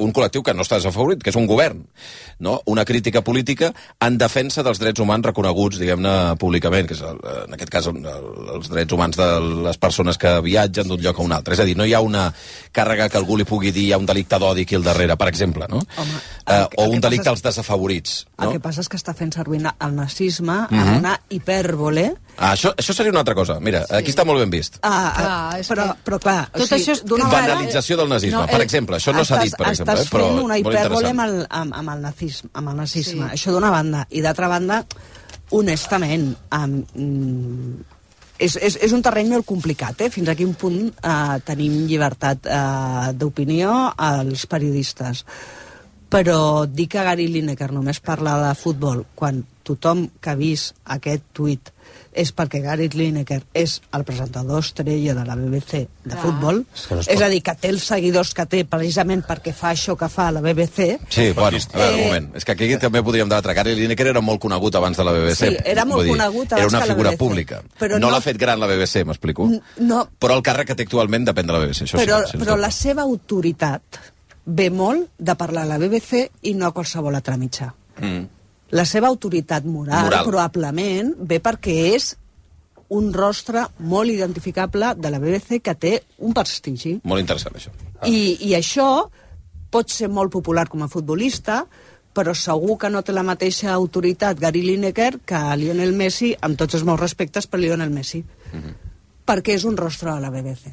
[0.00, 1.82] un col·lectiu que no està desafavorit, que és un govern,
[2.40, 2.60] no?
[2.66, 7.54] una crítica política en defensa dels drets humans reconeguts, diguem-ne, públicament, que és, el, en
[7.56, 8.00] aquest cas, el,
[8.56, 9.28] els drets humans de
[9.68, 11.54] les persones que viatgen d'un lloc a un altre.
[11.54, 12.28] És a dir, no hi ha una
[12.72, 15.28] càrrega que algú li pugui dir hi ha un delicte d'odi aquí al darrere, per
[15.28, 15.82] exemple, no?
[15.96, 18.26] Home, eh, el- o el un delicte als desafavorits.
[18.38, 18.52] El No?
[18.52, 20.80] que passa és que està fent servir el nazisme Mhm.
[20.80, 23.58] amb una hipèrbole Ah, això, això seria una altra cosa.
[23.60, 23.94] Mira, sí.
[23.94, 24.78] aquí està molt ben vist.
[24.82, 28.46] Ah, Clar, és però, però clar, Tot o sigui, això és- Banalització del nazisme, No,
[28.46, 28.96] per el- exemple.
[28.96, 30.12] Això no s'ha dit, per exemple, Estàs eh?
[30.14, 32.50] però fent una hipèrbole amb el, amb, amb el nazisme.
[32.54, 33.24] Amb el nazisme.
[33.28, 33.38] Sí.
[33.38, 34.04] Això d'una banda.
[34.10, 34.82] I d'altra banda,
[35.56, 37.96] honestament, um, mm,
[38.40, 40.10] és, és, és un terreny molt complicat, eh?
[40.12, 45.24] Fins a quin punt eh, tenim llibertat eh, d'opinió als periodistes.
[46.10, 51.28] Però dir que Gary Lineker només parla de futbol quan tothom que ha vist aquest
[51.36, 51.70] tuit
[52.12, 55.72] és perquè Gary Lineker és el presentador estrella de la BBC
[56.04, 56.20] de Clar.
[56.22, 58.64] futbol, És que no es és pot- a dir, que té els seguidors que té
[58.64, 62.04] precisament perquè fa això que fa a la BBC, Sí, bueno, a veure, un Eh,
[62.06, 62.36] moment.
[62.36, 63.54] És que aquí també podríem debatre.
[63.54, 65.48] Gary Lineker era molt conegut abans de la BBC.
[65.50, 67.62] Sí, era molt dir, conegut Era abans una que la figura pública.
[67.78, 69.48] Però no no- l'ha fet gran la BBC, m'explico?
[69.78, 72.36] no, Però el càrrec que té actualment depèn de la BBC, això però, sí.
[72.38, 73.82] però la seva autoritat
[74.46, 77.72] ve molt de parlar a la BBC i no a qualsevol altre mitjà.
[78.00, 78.26] Mm.
[78.76, 80.26] La seva autoritat moral, Moral.
[80.28, 82.12] probablement ve perquè és
[82.90, 86.96] un rostre molt identificable de la BBC que té un prestigi.
[87.04, 87.70] Molt interessant, això.
[88.06, 88.88] I, I això
[89.70, 91.64] pot ser molt popular com a futbolista,
[92.14, 96.74] però segur que no té la mateixa autoritat Gary Lineker que Lionel Messi, amb tots
[96.74, 98.24] els meus respectes per Lionel Messi.
[99.30, 100.72] Perquè és un rostre de la BBC.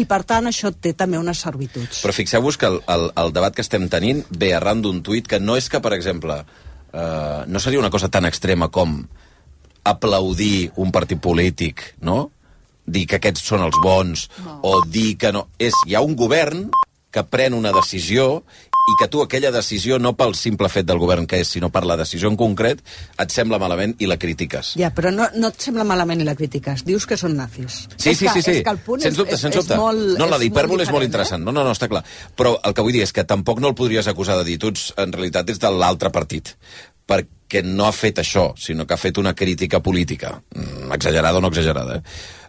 [0.00, 2.00] I, per tant, això té també unes servituds.
[2.00, 5.40] Però fixeu-vos que el, el, el debat que estem tenint ve arran d'un tuit que
[5.42, 6.38] no és que, per exemple,
[6.92, 9.02] eh, no seria una cosa tan extrema com
[9.84, 12.30] aplaudir un partit polític, no?
[12.86, 14.58] Dir que aquests són els bons, no.
[14.62, 15.46] o dir que no...
[15.58, 16.68] És, hi ha un govern
[17.12, 18.42] que pren una decisió
[18.88, 21.84] i que tu aquella decisió, no pel simple fet del govern que és, sinó per
[21.86, 22.82] la decisió en concret,
[23.22, 24.74] et sembla malament i la critiques.
[24.80, 26.82] Ja, però no, no et sembla malament i la critiques.
[26.88, 27.84] Dius que són nazis.
[27.94, 28.56] Sí, és sí, que, sí, sí.
[28.58, 29.76] És que el punt sens dubte, és, sens dubte.
[29.76, 31.44] és molt no, la d'hipèrbol és molt interessant.
[31.46, 32.02] No, no, no, està clar.
[32.38, 34.72] Però el que vull dir és que tampoc no el podries acusar de dir tu
[34.74, 36.56] ets, en realitat és de l'altre partit
[37.12, 41.42] perquè no ha fet això, sinó que ha fet una crítica política, mm, exagerada o
[41.42, 42.02] no exagerada, eh?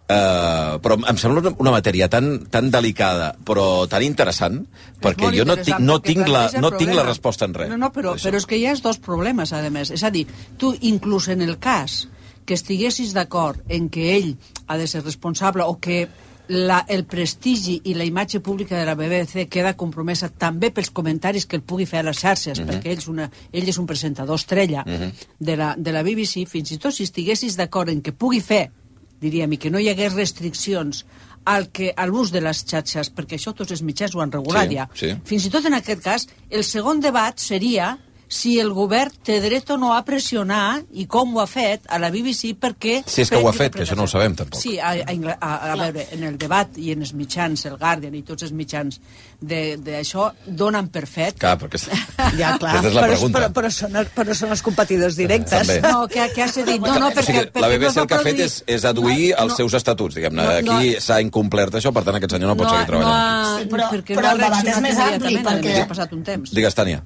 [0.04, 4.58] Uh, però em sembla una, una matèria tan, tan delicada però tan interessant
[5.02, 7.70] perquè molt jo no tinc, no perquè tinc, la, no tinc la resposta en res.
[7.72, 9.94] No, no, però, però és que hi ha dos problemes, a més.
[9.96, 10.26] És a dir,
[10.60, 12.10] tu, inclús en el cas
[12.46, 14.34] que estiguessis d'acord en que ell
[14.68, 16.04] ha de ser responsable o que
[16.52, 21.48] la, el prestigi i la imatge pública de la BBC queda compromesa també pels comentaris
[21.48, 22.68] que el pugui fer a les xarxes, Mhm.
[22.68, 25.12] perquè ell és, una, ell és un presentador estrella Mhm.
[25.40, 28.70] de, la, de la BBC, fins i tot si estiguessis d'acord en que pugui fer,
[29.24, 31.04] diríem, i que no hi hagués restriccions
[31.50, 34.70] al que a l'ús de les xarxes, perquè això tots els mitjans ho han regulat
[34.70, 34.88] Sí, ja.
[34.96, 35.12] sí.
[35.28, 39.70] Fins i tot en aquest cas, el segon debat seria si el govern té dret
[39.70, 43.04] o no a pressionar, i com ho ha fet, a la BBC perquè...
[43.06, 44.60] Si és que ho ha fet, que això no ho sabem, tampoc.
[44.62, 48.16] Sí, a, a, a, a veure, en el debat i en els mitjans, el Guardian
[48.18, 48.98] i tots els mitjans
[49.40, 51.38] de- d'això, donen per fet...
[51.40, 51.78] Clar, perquè...
[52.40, 53.40] Ja, clar, Aquesta és la però, pregunta.
[53.40, 55.68] però, però, són, però són els competidors directes.
[55.68, 55.80] També.
[55.86, 57.28] No, que, que has dit, no, no, o perquè...
[57.30, 59.44] sigui, perquè la no BBC es va el que ha fet és, és aduir No,
[59.46, 59.58] els no.
[59.62, 60.16] seus estatuts.
[60.18, 60.78] Diguem-ne, No, no.
[60.80, 63.14] aquí s'ha incomplert això, per tant aquest senyor no pot no, seguir treballant.
[63.14, 66.24] No, Sí, però- però no ha el debat és més ampli, perquè- ha passat un
[66.26, 66.52] temps.
[66.56, 67.04] Digues, Tània.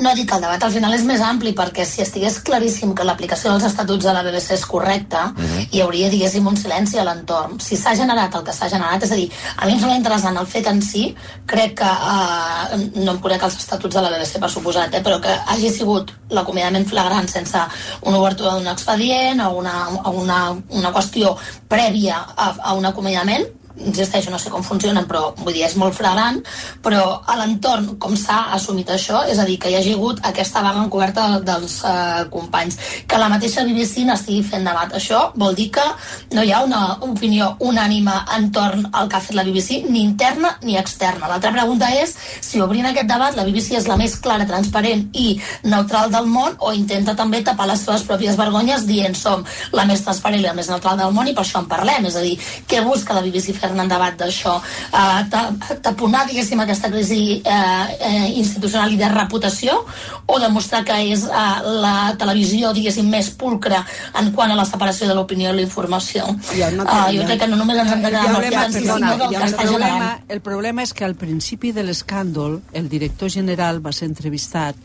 [0.00, 3.04] No, dic que el debat al final és més ampli perquè si estigués claríssim que
[3.04, 5.66] l'aplicació dels estatuts de la BBC és correcta, Mhm.
[5.72, 7.60] hi hauria, diguéssim, un silenci a l'entorn.
[7.60, 10.38] Si s'ha generat el que s'ha generat, és a dir, a mi em sembla interessant
[10.38, 11.14] el fet en si,
[11.46, 15.20] crec que, eh, no em conec els estatuts de la BBC per suposat, eh, però
[15.20, 17.58] que hagi sigut l'acomiadament flagrant sense
[18.02, 21.36] una obertura d'un expedient o una, una, una qüestió
[21.68, 23.46] prèvia a, a un acomiadament,
[23.78, 26.40] insisteixo, no sé com funcionen, però vull dir, és molt flagrant,
[26.82, 30.62] però a l'entorn, com s'ha assumit això, és a dir, que hi hagi hagut aquesta
[30.64, 32.78] vaga encoberta dels eh, companys.
[33.06, 34.92] Que la mateixa BBC n'estigui fent debat.
[34.96, 35.86] Això vol dir que
[36.34, 40.56] no hi ha una opinió unànime entorn al que ha fet la BBC, ni interna
[40.62, 41.28] ni externa.
[41.30, 45.38] L'altra pregunta és si obrint aquest debat la BBC és la més clara, transparent i
[45.64, 49.44] neutral del món o intenta també tapar les seves pròpies vergonyes dient som
[49.76, 52.08] la més transparent i la més neutral del món i per això en parlem.
[52.10, 52.36] És a dir,
[52.68, 54.56] què busca la BBC fer en debat d'això?
[54.90, 55.44] Uh, ta,
[55.84, 59.80] taponar, diguéssim, aquesta crisi uh, uh, institucional i de reputació
[60.26, 63.80] o demostrar que és uh, la televisió, diguéssim, més pulcre
[64.20, 66.26] en quant a la separació de l'opinió i la informació?
[66.50, 68.64] Ha una Uh, jo crec que no només ens hem de quedar amb el problema,
[68.64, 70.24] financer, perdona, sinó del que un està problema, generant.
[70.34, 74.76] el problema és que al principi de l'escàndol el director general va ser entrevistat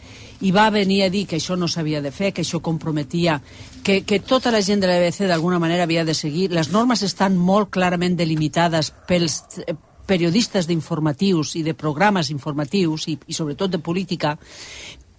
[0.41, 3.39] i va venir a dir que això no s'havia de fer, que això comprometia,
[3.83, 6.51] que, que tota la gent de la BBC d'alguna manera havia de seguir.
[6.51, 13.17] Les normes estan molt clarament delimitades pels eh, periodistes d'informatius i de programes informatius i,
[13.27, 14.35] i sobretot de política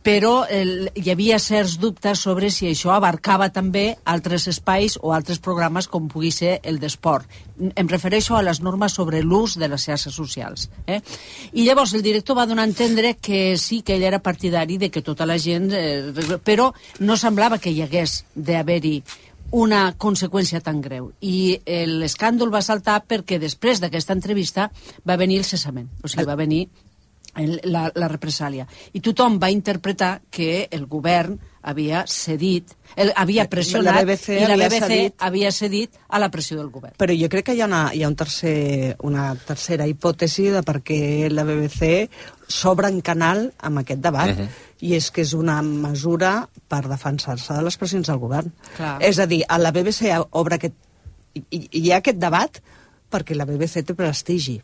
[0.06, 5.40] però el, hi havia certs dubtes sobre si això abarcava també altres espais o altres
[5.42, 7.26] programes com pugui ser el d'esport.
[7.74, 10.68] Em refereixo a les normes sobre l'ús de les xarxes socials.
[10.86, 11.00] Eh?
[11.58, 14.92] I llavors el director va donar a entendre que sí, que ell era partidari de
[14.94, 15.72] que tota la gent...
[15.74, 19.00] Eh, però no semblava que hi hagués d'haver-hi
[19.58, 21.10] una conseqüència tan greu.
[21.20, 24.70] I l'escàndol va saltar perquè després d'aquesta entrevista
[25.06, 25.90] va venir el cessament.
[26.02, 26.68] O sigui, va venir
[27.64, 28.66] la, la represàlia.
[28.96, 34.44] I tothom va interpretar que el govern havia cedit, el, havia pressionat La BBC i
[34.46, 35.14] la havia BBC cedit.
[35.27, 36.94] havia cedit a la pressió del govern.
[36.99, 40.62] Però jo crec que hi ha, una, hi ha un tercer, una tercera hipòtesi de
[40.66, 41.01] per què
[41.33, 42.07] la BBC
[42.46, 44.31] s'obre en canal amb aquest debat.
[44.37, 44.62] Mhm.
[44.87, 48.53] I és que és una mesura per defensar-se de les pressions del govern.
[48.77, 48.99] Clar.
[49.03, 50.77] És a dir, a la BBC obre aquest...
[51.35, 52.61] Hi, hi ha aquest debat
[53.11, 54.61] perquè la BBC té prestigi.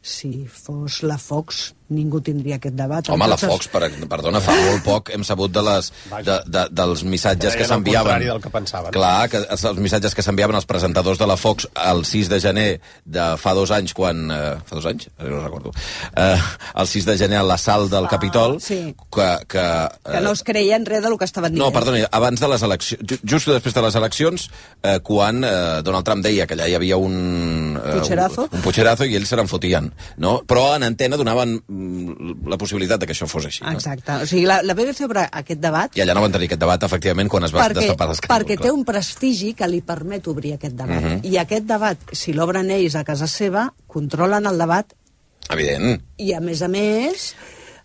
[0.00, 3.08] Si fos la Fox ningú tindria aquest debat.
[3.10, 5.90] Home, la Fox, per, perdona, fa molt poc hem sabut de les,
[6.26, 8.06] de, de, dels missatges que s'enviaven.
[8.12, 8.92] contrari del que pensaven.
[8.94, 12.68] Clar, que els, missatges que s'enviaven els presentadors de la Fox el 6 de gener
[13.04, 14.30] de fa dos anys, quan...
[14.30, 15.08] Eh, fa dos anys?
[15.18, 15.72] Ara No recordo.
[16.16, 16.38] Eh,
[16.80, 18.94] el 6 de gener a l'assalt del Capitol, Ah, sí.
[19.12, 19.28] que...
[19.48, 19.66] que,
[20.10, 21.64] Que eh, no es creien res del que estaven dient.
[21.64, 24.48] no, perdoni, abans de les eleccions, ju- just després de les eleccions,
[24.82, 27.76] eh, quan eh, Donald Trump deia que allà hi havia un...
[27.82, 28.46] Eh, Pucherazo.
[28.50, 29.90] Un, un pucherazo i ells se n'en fotien,
[30.22, 30.38] no?
[30.46, 31.58] Però en antena donaven
[32.50, 33.62] la possibilitat de que això fos així.
[33.64, 33.72] No?
[33.76, 34.20] Exacte.
[34.24, 36.82] O sigui, la, la BBC obre aquest debat I allà no van tenir aquest debat,
[36.88, 38.34] efectivament, quan es va perquè, destapar l'escàndol.
[38.34, 41.02] perquè té un prestigi que li permet obrir aquest debat.
[41.02, 41.24] Mhm.
[41.30, 44.92] I aquest debat, si l'obren ells a casa seva, controlen el debat
[45.50, 46.02] Evident.
[46.16, 47.34] i, a més a més,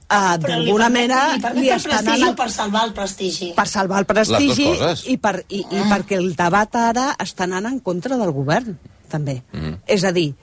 [0.10, 1.22] uh, d'alguna manera
[1.54, 3.54] li li el estan prestigi anant per salvar el prestigi?
[3.58, 4.68] per salvar el prestigi
[5.14, 8.78] i, per, i, i perquè el debat ara està anant en contra del govern,
[9.10, 9.42] també.
[9.54, 9.80] Mhm.
[9.88, 10.34] És a dir,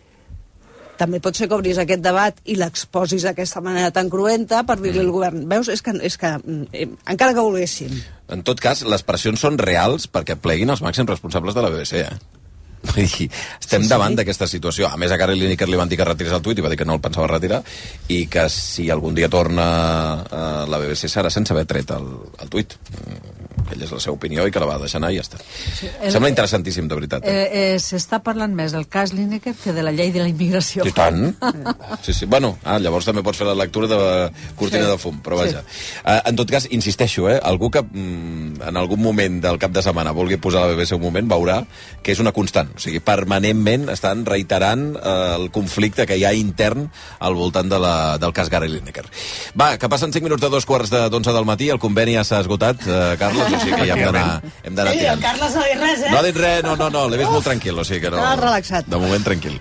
[1.01, 5.03] també pot ser que obris aquest debat i l'exposis d'aquesta manera tan cruenta per dir-li
[5.03, 7.97] al govern, veus, és que, és que mm, eh, encara que volguéssim,
[8.33, 12.01] En tot cas, les pressions són reals perquè pleguin els màxims responsables de la BBC,
[12.07, 12.41] eh?
[12.83, 13.29] Vull dir,
[13.61, 14.89] estem sí, davant d'aquesta situació.
[14.89, 16.79] A més, a Gary Lineker li van dir que retirés el tuit i va dir
[16.81, 17.61] que no el pensava retirar
[18.11, 19.67] i que si algun dia torna
[20.27, 22.09] a la BBC serà sense haver tret el,
[22.43, 22.75] el tuit.
[23.57, 25.39] Mm, Aquella és la seva opinió i que la va deixar anar i ja està.
[25.79, 27.25] Sí, el- Sembla interessantíssim, de veritat.
[27.25, 27.31] Eh?
[27.33, 30.85] Eh, eh, S'està parlant més del cas Lineker que de la llei de la immigració.
[30.87, 31.35] I tant.
[32.03, 32.27] Sí, sí.
[32.27, 34.91] Bueno, ah, llavors també pots fer la lectura de Cortina Sí.
[34.91, 35.63] de fum, però vaja.
[36.05, 39.83] Uh, en tot cas, insisteixo, eh, algú que mm, en algun moment del cap de
[39.83, 41.65] setmana vulgui posar la BBC un moment veurà
[42.03, 42.71] que és una constant.
[42.77, 46.89] O sigui, permanentment estan reiterant uh, el conflicte que hi ha intern
[47.21, 49.05] al voltant de la, del cas Gary Lineker.
[49.59, 52.25] Va, que passen 5 minuts de dos quarts de 11 del matí, el conveni ja
[52.25, 55.23] s'ha esgotat, uh, Carlos, o sigui que ja hem d'anar hem d'anar Ei, el tirant.
[55.27, 56.11] Carles no ha dit res, eh?
[56.13, 58.21] No ha dit res, no, no, no, l'he vist molt tranquil, o sigui que no...
[58.23, 58.89] Està relaxat.
[58.93, 59.59] De moment, tranquil.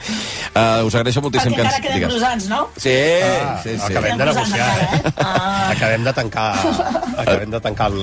[0.51, 2.13] Uh, us agraeixo moltíssim Perquè que encara queden digues.
[2.13, 2.61] brosants, no?
[2.77, 3.85] Sí, Ah, sí, sí.
[3.89, 5.01] Acabem de negociar, eh?
[5.75, 6.49] Acabem de tancar,
[7.23, 8.01] acabem de tancar el,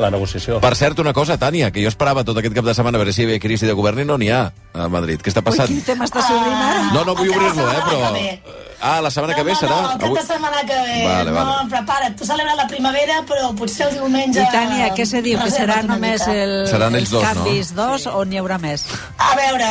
[0.00, 0.60] la negociació.
[0.60, 3.14] Per cert, una cosa, Tània, que jo esperava tot aquest cap de setmana a veure
[3.16, 4.44] si hi havia crisi de govern i no n'hi ha
[4.74, 5.22] a Madrid.
[5.22, 5.72] Què està Ui, passant?
[5.72, 6.86] quin tema estàs obrint ara?
[6.94, 8.64] No, no vull obrir-lo, eh, però...
[8.78, 9.76] Ah, la setmana que ve no, serà?
[9.82, 10.96] No, cap de setmana que ve.
[11.06, 11.68] Vale, no, vale.
[11.70, 12.16] prepara't.
[12.18, 14.42] Tu celebres la primera, però potser el diumenge...
[14.42, 15.38] I Tània, què se diu?
[15.40, 17.30] Que serà només el, Seran ells els dos, no?
[17.30, 18.84] canvis dos o n'hi haurà més?
[19.16, 19.70] A veure,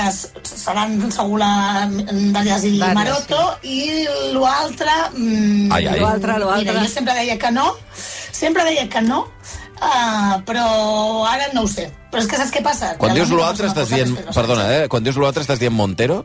[0.49, 1.51] seran segur la
[1.85, 3.79] Darias i Darias, Maroto i
[4.33, 4.97] l'altre...
[5.13, 6.01] Mm, Ai, ai.
[6.01, 6.65] L'altre, l'altre.
[6.65, 7.69] Mira, jo sempre deia que no,
[8.33, 9.27] sempre deia que no,
[9.79, 10.65] uh, però
[11.29, 11.89] ara no ho sé.
[12.11, 12.95] Però és que saps què passa?
[13.01, 14.15] Quan Que dius l'altre estàs dient...
[14.31, 14.87] Perdona, eh?
[14.91, 16.23] Quan dius l'altre estàs dient Montero?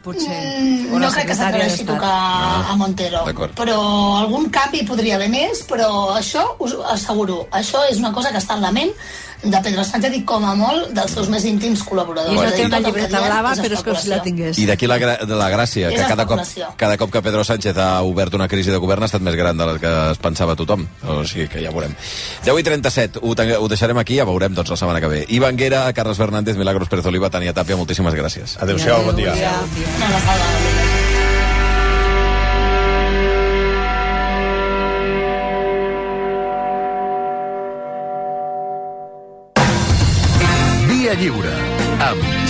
[0.00, 0.32] Potser.
[0.32, 2.12] Mm, no crec que s'atreveixi a tocar
[2.72, 3.20] a Montero.
[3.26, 3.52] D'acord.
[3.58, 3.80] Però
[4.22, 7.42] algun canvi podria haver més, però això us asseguro.
[7.52, 8.94] Això és una cosa que està en la ment
[9.42, 12.34] de Pedro Sánchez i com a molt dels seus més íntims col·laboradors.
[12.34, 14.58] I no té una llibreta blava, però és com si la tingués.
[14.60, 16.42] I d'aquí la, gra de la gràcia, És que cada cop,
[16.80, 19.56] cada cop que Pedro Sánchez ha obert una crisi de govern ha estat més gran
[19.56, 20.84] de la que es pensava tothom.
[21.06, 21.96] O sigui que ja veurem.
[22.44, 25.24] 10 i 37, ho, ho deixarem aquí, ja veurem doncs la setmana que ve.
[25.28, 28.58] Iva Anguera, Carles Fernández, Milagros Pérez Oliva, Tania Tàpia, moltíssimes gràcies.
[28.60, 29.34] Adéu-siau, bon dia.
[29.34, 30.54] Una abraçada.
[30.60, 30.79] Via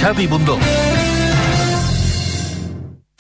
[0.01, 0.57] Xavi Bundó.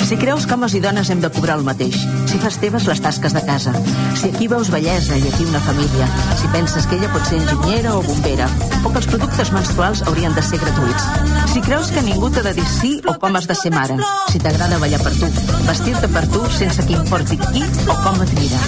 [0.06, 1.96] Si creus que homes i dones hem de cobrar el mateix,
[2.26, 3.72] si fas teves les tasques de casa,
[4.18, 6.08] si aquí veus bellesa i aquí una família,
[6.40, 8.48] si penses que ella pot ser enginyera o bombera,
[8.82, 11.06] o que els productes menstruals haurien de ser gratuïts,
[11.52, 13.98] si creus que ningú t'ha de dir sí o com has de ser mare,
[14.32, 15.30] si t'agrada ballar per tu,
[15.68, 18.64] vestir-te per tu sense que importi qui o com et mira,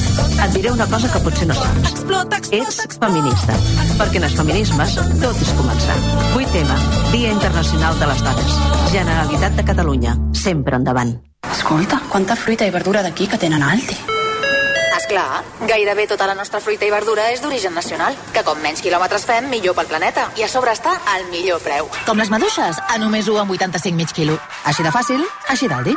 [0.47, 2.03] et diré una cosa que potser no saps.
[2.53, 3.55] Ets feminista,
[3.97, 5.97] perquè en els feminismes tot és començar.
[6.37, 6.77] 8M,
[7.15, 8.57] Dia Internacional de les Dones.
[8.93, 11.22] Generalitat de Catalunya, sempre endavant.
[11.51, 13.99] Escolta, quanta fruita i verdura d'aquí que tenen Aldi.
[14.97, 19.27] Esclar, gairebé tota la nostra fruita i verdura és d'origen nacional, que com menys quilòmetres
[19.29, 20.29] fem, millor pel planeta.
[20.39, 21.91] I a sobre està al millor preu.
[22.07, 24.39] Com les maduixes, a només 1 amb 85 mig quilo.
[24.65, 25.97] Així de fàcil, així d'Aldi.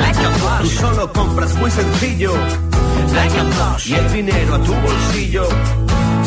[0.00, 0.62] Like a Bosch.
[0.62, 2.32] Tú solo compras muy sencillo.
[3.14, 3.86] Like a Bosch.
[3.86, 5.48] Y el dinero a tu bolsillo.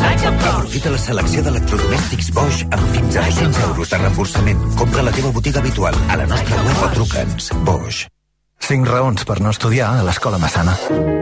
[0.02, 0.28] Like.
[0.28, 4.64] Aprofita la selecció d'electrodomèstics Bosch amb fins a 200 euros de reemborsament.
[4.80, 7.54] Compra la teva botiga habitual, a la nostra web o truca'ns.
[7.66, 8.21] Bosch.
[8.62, 10.76] 5 raons per no estudiar a l'Escola Massana.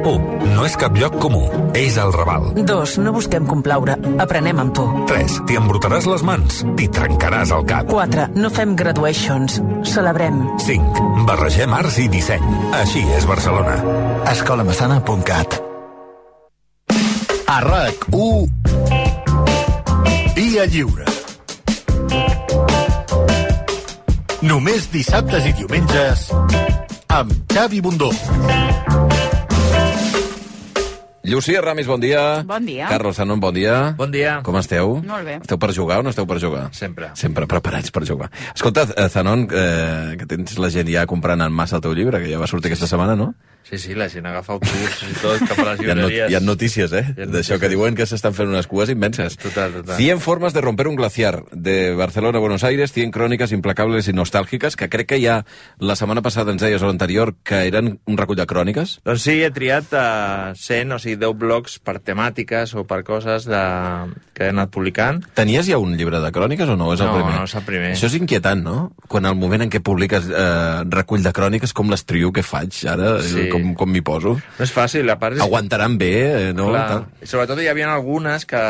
[0.05, 0.51] 1.
[0.53, 1.41] No és cap lloc comú.
[1.77, 2.51] És el Raval.
[2.67, 2.97] 2.
[3.01, 3.95] No busquem complaure.
[4.21, 4.85] Aprenem amb tu.
[5.09, 5.39] 3.
[5.47, 6.59] T'hi embrutaràs les mans.
[6.77, 7.87] T'hi trencaràs el cap.
[7.89, 8.27] 4.
[8.37, 9.61] No fem graduations.
[9.87, 10.43] Celebrem.
[10.65, 11.07] 5.
[11.29, 12.45] Barregem arts i disseny.
[12.83, 13.79] Així és Barcelona.
[14.29, 15.59] escolamassana.cat
[17.49, 18.49] A RAC1
[20.35, 21.05] Dia lliure
[24.45, 26.29] Només dissabtes i diumenges
[27.09, 28.09] amb Xavi Bundó.
[31.23, 32.43] Llucia Ramis, bon dia.
[32.47, 32.87] Bon dia.
[32.87, 33.93] Carlos Sanon, bon dia.
[33.97, 34.39] Bon dia.
[34.43, 35.01] Com esteu?
[35.03, 35.35] Molt bé.
[35.41, 36.69] Esteu per jugar o no esteu per jugar?
[36.73, 37.11] Sempre.
[37.19, 38.31] Sempre preparats per jugar.
[38.55, 42.23] Escolta, eh, Zanon, eh, que tens la gent ja comprant en massa el teu llibre,
[42.23, 43.33] que ja va sortir aquesta setmana, no?
[43.69, 46.31] Sí, sí, la gent agafa autobusos i tot cap a les Hi ha, not llibreries.
[46.31, 47.03] hi ha notícies, eh?
[47.29, 49.35] D'això que diuen que s'estan fent unes cues immenses.
[49.37, 49.99] Total, total.
[49.99, 54.15] 100 formas de romper un glaciar, de Barcelona a Buenos Aires, 100 cròniques implacables i
[54.15, 55.43] nostàlgiques, que crec que ja
[55.77, 58.95] la setmana passada ens deies o l'anterior que eren un recull de cròniques.
[59.05, 63.45] Doncs sí, he triat uh, 100, o sigui, 10 blocs per temàtiques o per coses
[63.49, 63.59] de...
[64.37, 65.19] que he anat publicant.
[65.35, 66.93] Tenies ja un llibre de cròniques o no?
[66.95, 67.33] És el No, primer?
[67.35, 67.89] no, és el primer.
[67.97, 68.75] Això és inquietant, no?
[69.11, 72.77] Quan al moment en què publiques eh, recull de cròniques, com les trio, què faig
[72.87, 73.17] ara?
[73.25, 73.49] Sí.
[73.51, 74.37] Com, com m'hi poso?
[74.39, 75.35] No és fàcil, a part...
[75.35, 75.43] És...
[75.43, 76.13] Aguantaran bé,
[76.49, 76.69] eh, no?
[76.71, 76.85] Clar.
[76.93, 77.27] Tal.
[77.27, 78.61] Sobretot hi havia algunes que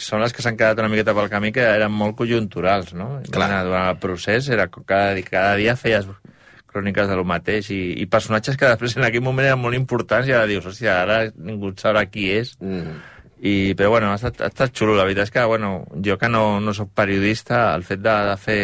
[0.00, 3.18] són les que s'han quedat una miqueta pel camí que eren molt conjunturals, no?
[3.28, 3.50] Clar.
[3.68, 6.06] Durant el procés era cada, cada dia feies
[6.78, 10.30] cròniques de lo mateix i, i personatges que després en aquell moment eren molt importants
[10.30, 12.54] i ara dius, hòstia, ara ningú sabrà qui és.
[12.62, 12.98] Mm.
[13.38, 14.96] I, però bueno, ha estat, ha estat xulo.
[14.98, 18.36] La veritat és que, bueno, jo que no, no sóc periodista, el fet de, de
[18.42, 18.62] fer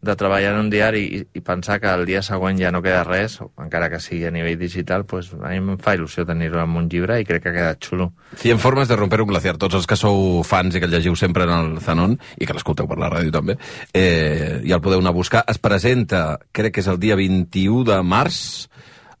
[0.00, 3.02] de treballar en un diari i, i pensar que el dia següent ja no queda
[3.02, 6.76] res, encara que sigui a nivell digital, pues, a mi em fa il·lusió tenir-ho en
[6.78, 8.12] un llibre i crec que ha quedat xulo.
[8.38, 9.56] 100 formes de romper un glaciar.
[9.58, 12.54] Tots els que sou fans i que el llegiu sempre en el Zanon, i que
[12.54, 13.58] l'escolteu per la ràdio també,
[13.92, 15.42] eh, ja el podeu anar a buscar.
[15.48, 18.68] Es presenta, crec que és el dia 21 de març,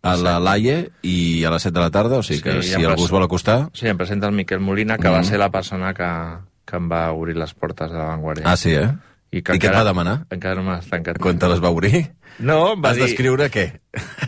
[0.00, 2.84] a la Laie i a les 7 de la tarda, o sigui que Sí, si
[2.86, 3.68] algú es vol acostar...
[3.74, 5.24] Sí, em presenta el Miquel Molina, que va Mhm.
[5.26, 6.06] ser la persona que,
[6.64, 8.44] que em va obrir les portes de la Vanguardia.
[8.46, 8.92] Ah, sí, eh?
[9.28, 10.22] I, I què et va demanar?
[10.32, 11.18] Encara no m'has tancat.
[11.20, 12.06] Quan te les va obrir?
[12.38, 13.04] No, em va Has dir...
[13.04, 13.66] d'escriure què?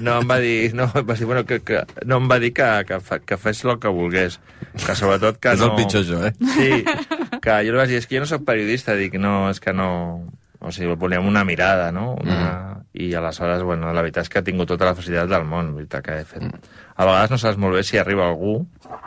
[0.03, 2.51] No, em va dir, no, em va dir, bueno, que, que, no, em va dir
[2.57, 4.41] que, que, fa, que fes el que volgués.
[4.75, 5.71] Que sobretot que És no...
[5.71, 6.35] el pitjor, això, eh?
[6.57, 9.63] Sí, que jo li vaig dir, és que jo no sóc periodista, dic, no, és
[9.63, 9.89] que no...
[10.61, 12.13] O sigui, volíem una mirada, no?
[12.21, 12.51] Una...
[12.93, 16.03] I aleshores, bueno, la veritat és que he tingut tota la facilitat del món, veritat
[16.05, 16.67] que he fet.
[17.01, 18.59] A vegades no saps molt bé si arriba algú,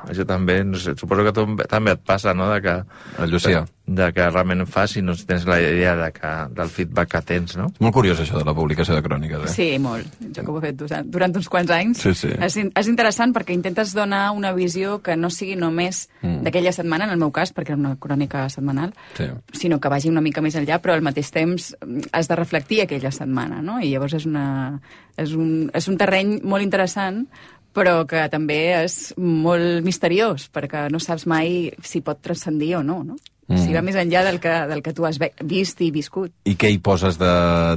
[0.10, 2.74] això també, no sé, suposo que tu també et passa, no?, de que...
[3.22, 3.62] El Llucià.
[3.68, 3.70] De,
[4.00, 7.58] de que realment fas i no tens la idea de que, del feedback que tens,
[7.60, 7.66] no?
[7.68, 9.52] És molt curiós, això de la publicació de cròniques, eh?
[9.52, 10.08] Sí, molt.
[10.24, 12.00] Jo que ho he fet durant, durant uns quants anys.
[12.02, 12.32] Sí, sí.
[12.48, 16.39] És, és interessant perquè intentes donar una visió que no sigui només Mm.
[16.46, 19.26] d'aquella setmana, en el meu cas, perquè era una crònica setmanal, Sí.
[19.60, 22.80] sinó que vagi una mica més enllà, però al mateix temps mm, has de reflectir
[22.86, 23.82] aquella setmana, no?
[23.84, 24.80] I llavors és, una,
[25.18, 27.26] és, un, és un terreny molt interessant
[27.74, 33.03] però que també és molt misteriós, perquè no saps mai si pot transcendir o no,
[33.03, 33.15] no?
[33.49, 33.57] Mm.
[33.59, 36.32] Si va més enllà del que, del que tu has vist i viscut.
[36.47, 37.34] I què hi poses de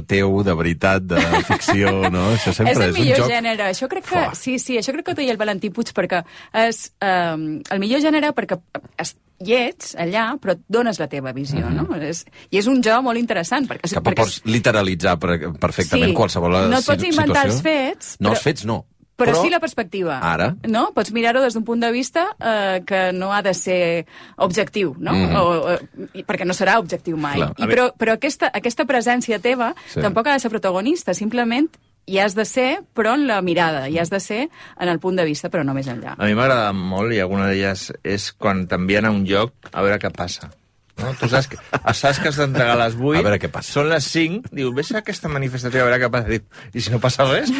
[0.07, 2.29] teu, de veritat, de ficció, no?
[2.37, 3.31] Això sempre és és, el un millor joc...
[3.33, 3.65] gènere.
[3.73, 6.23] Això crec que, sí, sí, això crec que ho deia el Valentí Puig, perquè
[6.63, 8.55] és um, el millor gènere perquè
[9.03, 11.75] es, hi ets allà, però et dones la teva visió, Mhm.
[11.83, 11.99] no?
[11.99, 13.67] És, I és un joc molt interessant.
[13.67, 16.15] Perquè, Que perquè pots literalitzar per, perfectament Sí.
[16.15, 17.51] qualsevol No et pots inventar situació.
[17.51, 18.85] els fets, No, però- els fets no.
[19.17, 20.19] Però, però sí la perspectiva.
[20.21, 20.51] Ara?
[20.69, 20.91] No?
[20.93, 24.05] Pots mirar-ho des d'un punt de vista eh, que no ha de ser
[24.37, 25.13] objectiu, no?
[25.13, 25.35] Mhm.
[25.35, 25.77] o, o,
[26.13, 27.35] i- perquè no serà objectiu mai.
[27.39, 27.51] Clar.
[27.57, 30.01] I, però però aquesta, aquesta presència teva Sí.
[30.01, 31.67] tampoc ha de ser protagonista, simplement
[32.07, 34.49] hi has de ser, però en la mirada, hi has de ser
[34.79, 36.13] en el punt de vista, però no més enllà.
[36.17, 39.97] A mi m'agrada molt, i alguna d'elles és quan t'envien a un lloc a veure
[39.99, 40.51] què passa.
[40.97, 41.11] No?
[41.19, 41.57] Tu saps que,
[41.93, 43.71] saps que has d'entregar a les 8, A veure què passa.
[43.75, 46.39] són les 5, diu, vés a aquesta manifestació a veure què passa.
[46.73, 47.51] I si no passa res?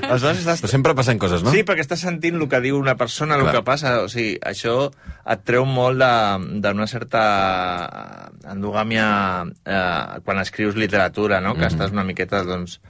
[0.00, 0.60] Aleshores estàs...
[0.64, 1.50] Però sempre passen coses, no?
[1.54, 3.54] Sí, perquè estàs sentint el que diu una persona, el Clar.
[3.58, 3.92] que passa.
[4.04, 4.90] O sigui, això
[5.26, 6.00] et treu molt
[6.64, 7.22] d'una certa
[8.52, 9.06] endogàmia
[9.64, 11.54] eh, quan escrius literatura, no?
[11.54, 11.72] Que Mhm.
[11.74, 12.80] estàs una miqueta, doncs,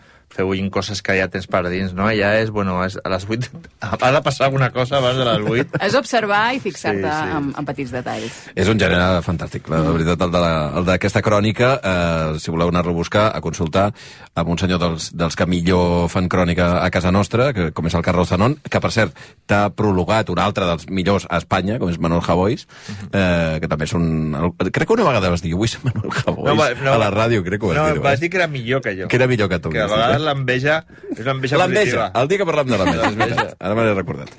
[0.40, 2.06] bullint coses que ja tens per dins, no?
[2.16, 3.50] Ja és, bueno, és, a les 8
[3.84, 5.82] ha de passar alguna cosa abans de les 8.
[5.84, 7.36] És observar i fixar-te Sí, sí.
[7.36, 8.38] en, en petits detalls.
[8.56, 12.50] És un gènere fantàstic, la, la veritat, el de la- el d'aquesta crònica, eh, si
[12.50, 13.90] voleu anar-lo a buscar, a consultar
[14.34, 17.94] amb un senyor dels, dels que millor fan crònica a casa nostra, que, com és
[17.98, 19.12] el Carlos Zanon, que, per cert,
[19.46, 22.64] t'ha prologat un altre dels millors a Espanya, com és Manuel Javois,
[23.12, 24.34] eh, que també és un...
[24.38, 27.42] el- Crec que una vegada vas dir, vull ser Manuel Javois, va- a la ràdio,
[27.44, 28.00] crec que ho vas no, dir.
[28.02, 29.08] vas dir que era millor que jo.
[29.08, 29.68] Que era millor que tu.
[29.74, 30.28] Que a vegades eh?
[30.30, 30.78] l'enveja
[31.12, 32.06] és l'enveja L'enveja, positiva.
[32.22, 33.54] el dia que parlem de l'enveja, és veritat.
[33.60, 34.32] Ara me l'he recordat.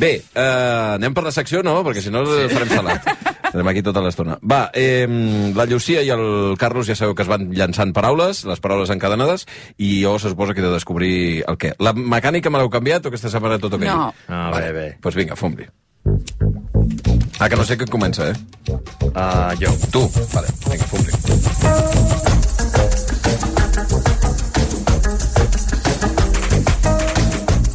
[0.00, 0.44] Bé, eh,
[0.94, 1.80] anem per la secció, no?
[1.86, 2.46] Perquè si no sí.
[2.52, 3.10] farem salat.
[3.50, 4.36] Estarem aquí tota l'estona.
[4.46, 5.08] Va, eh,
[5.56, 9.46] la Llucia i el Carlos ja sabeu que es van llançant paraules, les paraules encadenades,
[9.76, 11.74] i jo se suposa que he de descobrir el què.
[11.82, 13.88] La mecànica me l'heu canviat o aquesta setmana tot ok?
[13.90, 14.12] No.
[14.28, 14.88] Ah, bé, bé.
[14.94, 15.66] Doncs pues vinga, fum-li.
[17.40, 18.78] Ah, que no sé què comença, eh?
[19.10, 19.74] Uh, jo.
[19.90, 20.06] Tu?
[20.36, 22.29] Vale, vinga, fum-li.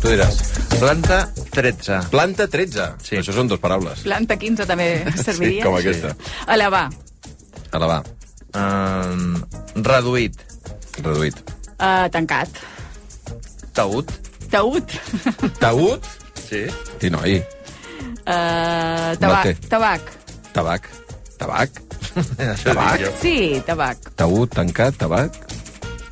[0.05, 0.35] Tu diràs.
[0.77, 1.17] Planta
[1.55, 1.95] 13.
[2.13, 2.83] Planta 13?
[3.01, 3.15] Sí.
[3.17, 4.03] Això són dues paraules.
[4.05, 4.85] Planta 15 també
[5.25, 5.63] serviria.
[5.65, 6.11] com aquesta.
[6.53, 6.83] Elevar.
[7.73, 8.03] Elevar.
[8.53, 9.31] Um,
[9.81, 10.37] reduït.
[11.01, 11.39] Reduït.
[11.79, 12.61] Uh, tancat.
[13.75, 14.13] Taüt.
[14.53, 14.93] Taüt.
[15.57, 16.11] Taüt?
[16.45, 16.61] Sí.
[17.01, 17.39] Sí, noi.
[18.29, 19.43] Uh, No tabac.
[19.49, 19.55] té.
[19.73, 20.13] tabac.
[20.53, 20.89] Tabac.
[21.41, 21.81] Tabac?
[22.63, 23.09] Tabac.
[23.25, 23.35] Sí,
[23.67, 24.05] tabac.
[24.21, 25.41] Taüt, tancat, tabac.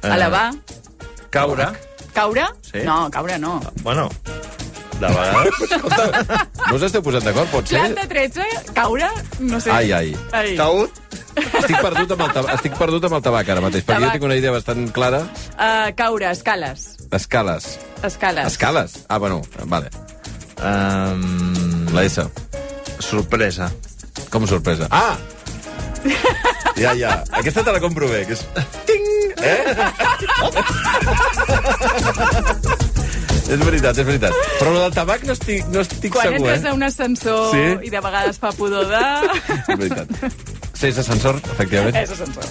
[0.04, 0.50] Elevar.
[1.32, 1.70] Caure.
[2.14, 2.46] Caure?
[2.62, 2.82] Sí.
[2.86, 3.60] No, caure no.
[3.82, 4.10] Bueno,
[5.00, 5.54] de vegades...
[6.70, 7.80] No us esteu posant d'acord, pot ser?
[7.82, 9.10] Planta 13, caure,
[9.44, 9.70] no sé.
[9.74, 10.14] Ai, ai.
[10.32, 10.54] ai.
[10.58, 11.02] Taüt.
[11.34, 14.14] Estic perdut, amb el tabac, estic perdut amb el tabac ara mateix, perquè Tabac.
[14.14, 15.24] jo tinc una idea bastant clara.
[15.58, 16.86] Uh, caure, escales.
[17.12, 17.68] Escales.
[18.06, 18.48] Escales.
[18.54, 18.96] Escales?
[19.10, 19.90] Ah, bueno, vale.
[20.62, 22.24] Um, La S.
[23.00, 23.72] sorpresa.
[24.32, 24.88] Com sorpresa?
[24.92, 25.18] Ah!
[26.74, 27.20] Ja, ja.
[27.38, 28.42] Aquesta te la compro bé, que és...
[28.88, 29.03] Ting!
[29.44, 29.60] Eh?
[33.54, 34.34] és veritat, és veritat.
[34.60, 36.72] Però el del tabac no estic, no estic Quan segur, entres eh?
[36.72, 37.66] a un ascensor Sí?
[37.90, 39.04] i de vegades fa pudor de...
[39.74, 40.08] És veritat.
[40.74, 41.96] Sí, és ascensor, efectivament.
[42.00, 42.44] És ascensor.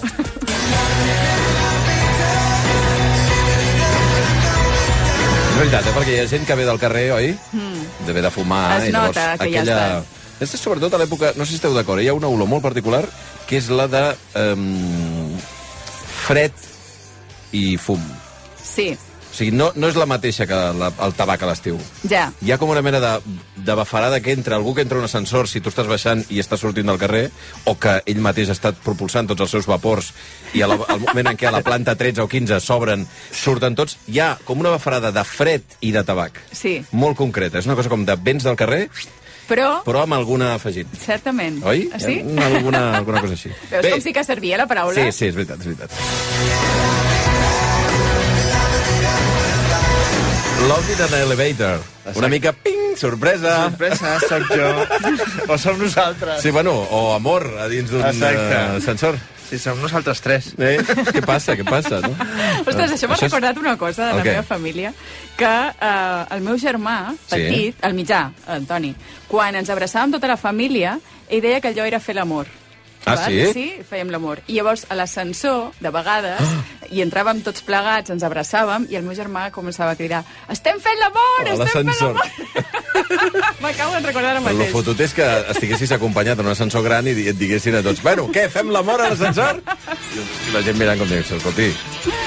[5.53, 5.93] És veritat, eh?
[5.93, 7.33] perquè hi ha gent que ve del carrer, oi?
[7.53, 7.87] Mm.
[8.07, 8.65] De ve de fumar.
[8.79, 10.19] Es i llavors, nota que hi ha estat.
[10.41, 13.03] És sobretot a l'època, no sé si esteu d'acord, hi ha una olor molt particular,
[13.47, 14.01] que és la de
[14.39, 15.37] um,
[16.25, 16.55] fred
[17.53, 18.01] i fum.
[18.63, 18.91] Sí,
[19.33, 21.79] O sigui, no, no és la mateixa que la, el tabac a l'estiu.
[22.05, 22.27] ja.
[22.45, 23.13] Hi ha com una mena de,
[23.65, 26.37] de bafarada que entra algú que entra a un ascensor si tu estàs baixant i
[26.37, 27.31] estàs sortint del carrer,
[27.65, 30.11] o que ell mateix ha estat propulsant tots els seus vapors
[30.53, 33.73] i a la, al moment en què a la planta 13 o 15 s'obren, surten
[33.73, 36.37] tots, hi ha com una bafarada de fred i de tabac.
[36.53, 37.57] Sí, Molt concreta.
[37.57, 38.83] És una cosa com de vents del carrer,
[39.49, 40.93] però, però amb alguna afegit.
[40.93, 41.57] certament.
[41.65, 41.89] Oi?
[41.91, 42.19] Ah, sí?
[42.37, 43.49] Alguna, alguna cosa així.
[43.73, 44.93] Veus com sí que servia la paraula?
[44.93, 47.02] Sí, sí, és veritat, és veritat.
[50.67, 51.79] Love in an elevator.
[52.15, 53.65] Una mica, ping, sorpresa.
[53.69, 54.69] Sorpresa, sóc jo.
[55.53, 56.41] o som nosaltres.
[56.41, 58.55] Sí, bueno, o amor a dins d'un Exacte.
[58.55, 59.17] uh, ascensor.
[59.49, 60.53] Sí, som nosaltres tres.
[60.57, 60.79] Eh?
[60.81, 62.13] Què passa, què passa, no?
[62.63, 64.31] Ostres, això m'ha és- recordat una cosa de la què?
[64.37, 64.93] meva família,
[65.37, 67.35] que eh, el meu germà, Sí.
[67.35, 68.23] petit, el mitjà,
[68.55, 68.95] el Toni,
[69.27, 70.95] quan ens abraçàvem tota la família,
[71.29, 72.47] ell deia que allò era fer l'amor.
[73.05, 73.25] Ah, Val?
[73.27, 73.51] sí?
[73.53, 74.39] Sí, fèiem l'amor.
[74.47, 76.39] I llavors, a l'ascensor, de vegades,
[76.93, 80.21] i entràvem tots plegats, ens abraçàvem, i el meu germà començava a cridar
[80.53, 82.21] estem fent l'amor, estem fent l'amor!
[83.63, 84.71] M'acabo de recordar ara El mateix.
[84.71, 88.27] fotut és que estiguessis acompanyat en un ascensor gran i et diguessin a tots bueno,
[88.33, 89.59] què, fem l'amor a l'ascensor?
[90.13, 91.69] I la gent mirant com dient, escolti,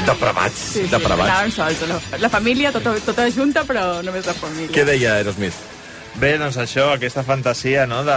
[0.06, 1.30] depravats, Sí, sí, depravats.
[1.30, 4.72] anàvem sols, la, la família, tota, tota junta, però només la família.
[4.74, 5.54] Què deia Aerosmith?
[6.16, 8.16] Bé, doncs això, aquesta fantasia, no?, de,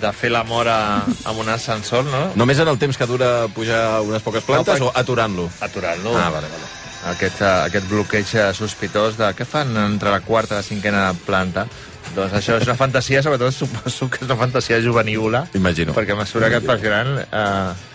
[0.00, 2.22] de fer l'amor a- amb un ascensor, no?
[2.40, 5.44] Només en el temps que dura pujar unes poques plantes No, o aturant-lo?
[5.60, 6.14] Aturant-lo.
[6.16, 6.70] Ah, vale, vale.
[7.12, 11.04] Aquest, eh, aquest bloqueig eh, sospitós de què fan entre la quarta i la cinquena
[11.26, 11.66] planta.
[12.16, 15.44] Doncs això és una fantasia, sobretot suposo que és una fantasia juvenívola.
[15.54, 15.92] Imagino.
[15.94, 17.12] Perquè a mesura que et fas gran...
[17.28, 17.94] Eh...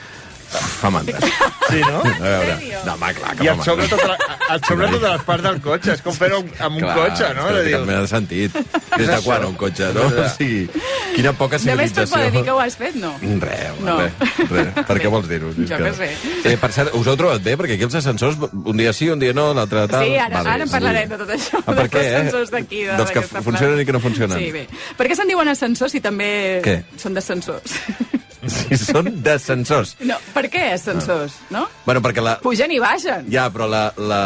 [0.54, 1.18] Fa mandra.
[1.66, 2.04] Sí, no?
[2.06, 2.56] A veure.
[2.86, 3.98] No, home, clar, que I fa et sobre, mandra.
[3.98, 5.94] tota la, et sobre totes les parts del cotxe.
[5.94, 7.48] És com fer-ho amb un Clar, cotxe, no?
[7.48, 8.58] és que no De té cap mena de sentit.
[8.98, 10.02] Des de quan un cotxe, no?
[10.08, 10.70] O sigui,
[11.16, 12.14] quina poca Només per civilització.
[12.16, 13.14] poder dir que ho has fet, no.
[13.22, 13.98] Res, No.
[14.00, 14.14] res,
[14.52, 14.74] res.
[14.88, 15.54] Per què vols dir-ho?
[15.58, 16.10] Jo què sé.
[16.44, 17.58] Eh, per cert, us heu trobat bé?
[17.58, 20.04] Perquè aquí els ascensors, un dia sí, un dia no, l'altre tal...
[20.06, 22.16] Sí, ara, Vale, ara en parlarem de tot això, Ah, per dels què, eh?
[22.18, 22.84] ascensors d'aquí.
[22.84, 23.82] de- Dels que d'aquesta funcionen planta.
[23.82, 24.38] i que no funcionen.
[24.40, 24.68] Sí, bé.
[24.98, 26.84] Per què se'n diuen ascensors si també Què?
[26.98, 27.74] són d'ascensors?
[28.54, 29.96] Si són d'ascensors.
[30.08, 31.66] No, per què ascensors, no?
[31.86, 32.36] Bueno, perquè la...
[32.44, 33.28] Pugen i baixen.
[33.32, 34.22] Ja, però la, la,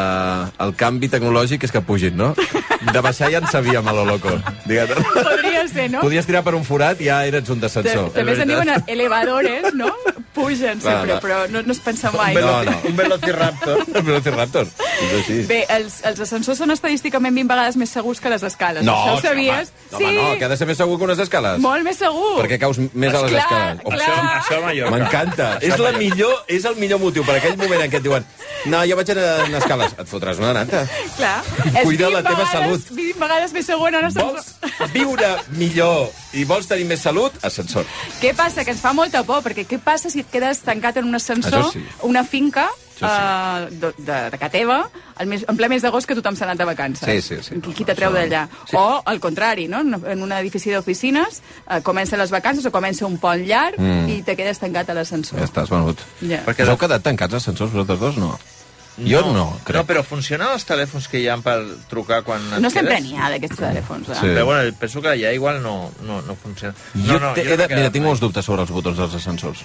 [0.65, 2.31] el canvi tecnològic és que pugin, no?
[2.37, 4.33] De baixar ja en sabíem a lo loco.
[4.65, 6.01] Podria ser, no?
[6.01, 8.11] Podies tirar per un forat i ja eres un d'ascensor.
[8.15, 9.91] També se'n diuen elevadores, no?
[10.37, 11.21] Pugen sempre, clar.
[11.23, 12.35] però no, no es pensa mai.
[12.37, 12.75] No, no.
[12.85, 13.79] Un velociraptor.
[13.97, 14.67] Un velociraptor.
[15.01, 15.37] És així.
[15.49, 18.85] Bé, els, els ascensors són estadísticament 20 vegades més segurs que les escales.
[18.85, 19.71] No, Això ho home, sabies?
[19.91, 21.57] no, home, no, que ha de ser més segur que unes escales.
[21.63, 22.35] Molt més segur.
[22.43, 23.81] Perquè caus més a les Clar, escales.
[23.87, 24.06] clar.
[24.13, 24.95] Això- això a Mallorca.
[24.97, 25.47] M'encanta.
[25.61, 25.97] És, la Mallorca.
[25.99, 28.25] millor, és el millor motiu per aquell moment en què et diuen
[28.65, 29.93] no, jo vaig anar en escales.
[30.01, 30.81] Et fotràs una nanta.
[31.15, 31.43] Clar.
[31.83, 32.89] Cuida la 20 teva vegades, salut.
[32.97, 34.89] 20 vegades més segur en un ascensor.
[34.93, 37.31] Viure millor i vols tenir més salut?
[37.43, 37.85] Ascensor.
[38.21, 38.65] Què passa?
[38.65, 41.61] Que ens fa molta por, perquè què passa si et quedes tancat en un ascensor,
[41.61, 41.85] Això sí.
[42.03, 42.67] una finca,
[42.97, 43.05] Sí, sí.
[43.05, 44.77] uh, de, de, de casa teva
[45.21, 47.05] el mes, en ple mes d'agost que tothom s'ha anat de vacances.
[47.05, 47.59] Sí, sí, sí.
[47.61, 48.47] Qui, qui t'atreu d'allà?
[48.73, 49.83] O, al contrari, no?
[49.85, 54.09] En- un edifici d'oficines uh, comencen les vacances o comença un pont llarg Mm.
[54.09, 55.37] i te quedes tancat a l'ascensor.
[55.39, 56.01] Ja estàs venut.
[56.25, 56.41] Ja.
[56.47, 58.17] Perquè us heu quedat tancats ascensors vosaltres dos?
[58.17, 58.33] No.
[58.97, 59.75] Jo no, crec.
[59.77, 63.05] No, però funcionen els telèfons que hi ha per trucar quan et No sempre quedes?
[63.11, 64.09] n'hi ha d'aquests telèfons.
[64.09, 64.15] Eh?
[64.17, 64.31] Sí.
[64.33, 66.73] Però bueno, penso que allà igual no, no, no funciona.
[66.95, 68.97] Jo, no, no, te, jo he de, no mira, tinc molts dubtes sobre els botons
[68.97, 69.61] dels ascensors.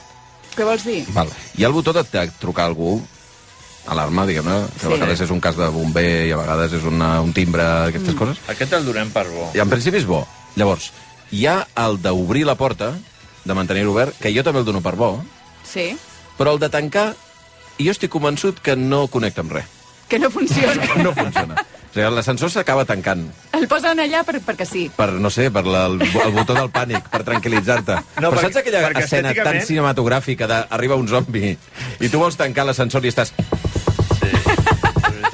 [0.53, 1.07] Què vols dir?
[1.17, 1.31] Val.
[1.57, 2.99] Hi ha el botó de, de trucar a algú,
[3.87, 4.93] alarma, diguem-ne, que a Sí.
[4.95, 8.19] vegades és un cas de bomber i a vegades és una, un timbre, aquestes Mm.
[8.19, 8.39] coses.
[8.49, 9.51] Aquest el donem per bo.
[9.55, 10.27] I en principi és bo.
[10.57, 10.93] Llavors,
[11.31, 12.93] hi ha el d'obrir la porta,
[13.45, 15.25] de mantenir obert, que jo també el dono per bo,
[15.65, 15.97] Sí.
[16.39, 17.15] però el de tancar,
[17.79, 19.65] jo estic convençut que no connecta amb res.
[20.09, 20.83] Que no funciona.
[21.03, 21.55] No funciona.
[21.93, 24.91] O sigui, l'ascensor s'acaba tancant El posen allà per, perquè sí.
[24.97, 27.95] per, no sé, per la, el, el botó del pànic, per tranquil·litzar-te.
[28.21, 31.59] No, Però perquè- saps aquella escena tan estèticament- cinematogràfica d'arriba un zombi
[32.01, 33.33] i tu vols tancar l'ascensor i estàs...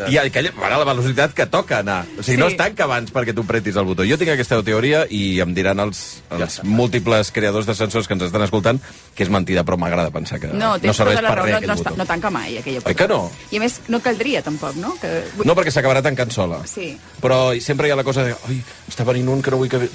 [0.07, 2.05] I aquella, ara la velocitat que toca anar.
[2.19, 2.41] O sigui, Sí.
[2.41, 4.05] no es tanca abans perquè tu pretis el botó.
[4.07, 8.43] Jo tinc aquesta teoria i em diran els, els múltiples creadors d'ascensors que ens estan
[8.47, 8.81] escoltant
[9.15, 11.59] que és mentida, però m'agrada pensar que No, no serveix tota la per res no,
[11.59, 13.31] aquell no, no tanca mai aquella Oi que no?
[13.51, 14.95] I a més, no caldria tampoc, no?
[15.01, 15.25] Que...
[15.45, 16.63] No, perquè s'acabarà tancant sola.
[16.67, 16.93] Sí.
[17.21, 18.37] Però sempre hi ha la cosa de...
[18.49, 19.79] Ai, està venint un que no vull que...
[19.79, 19.91] ve-".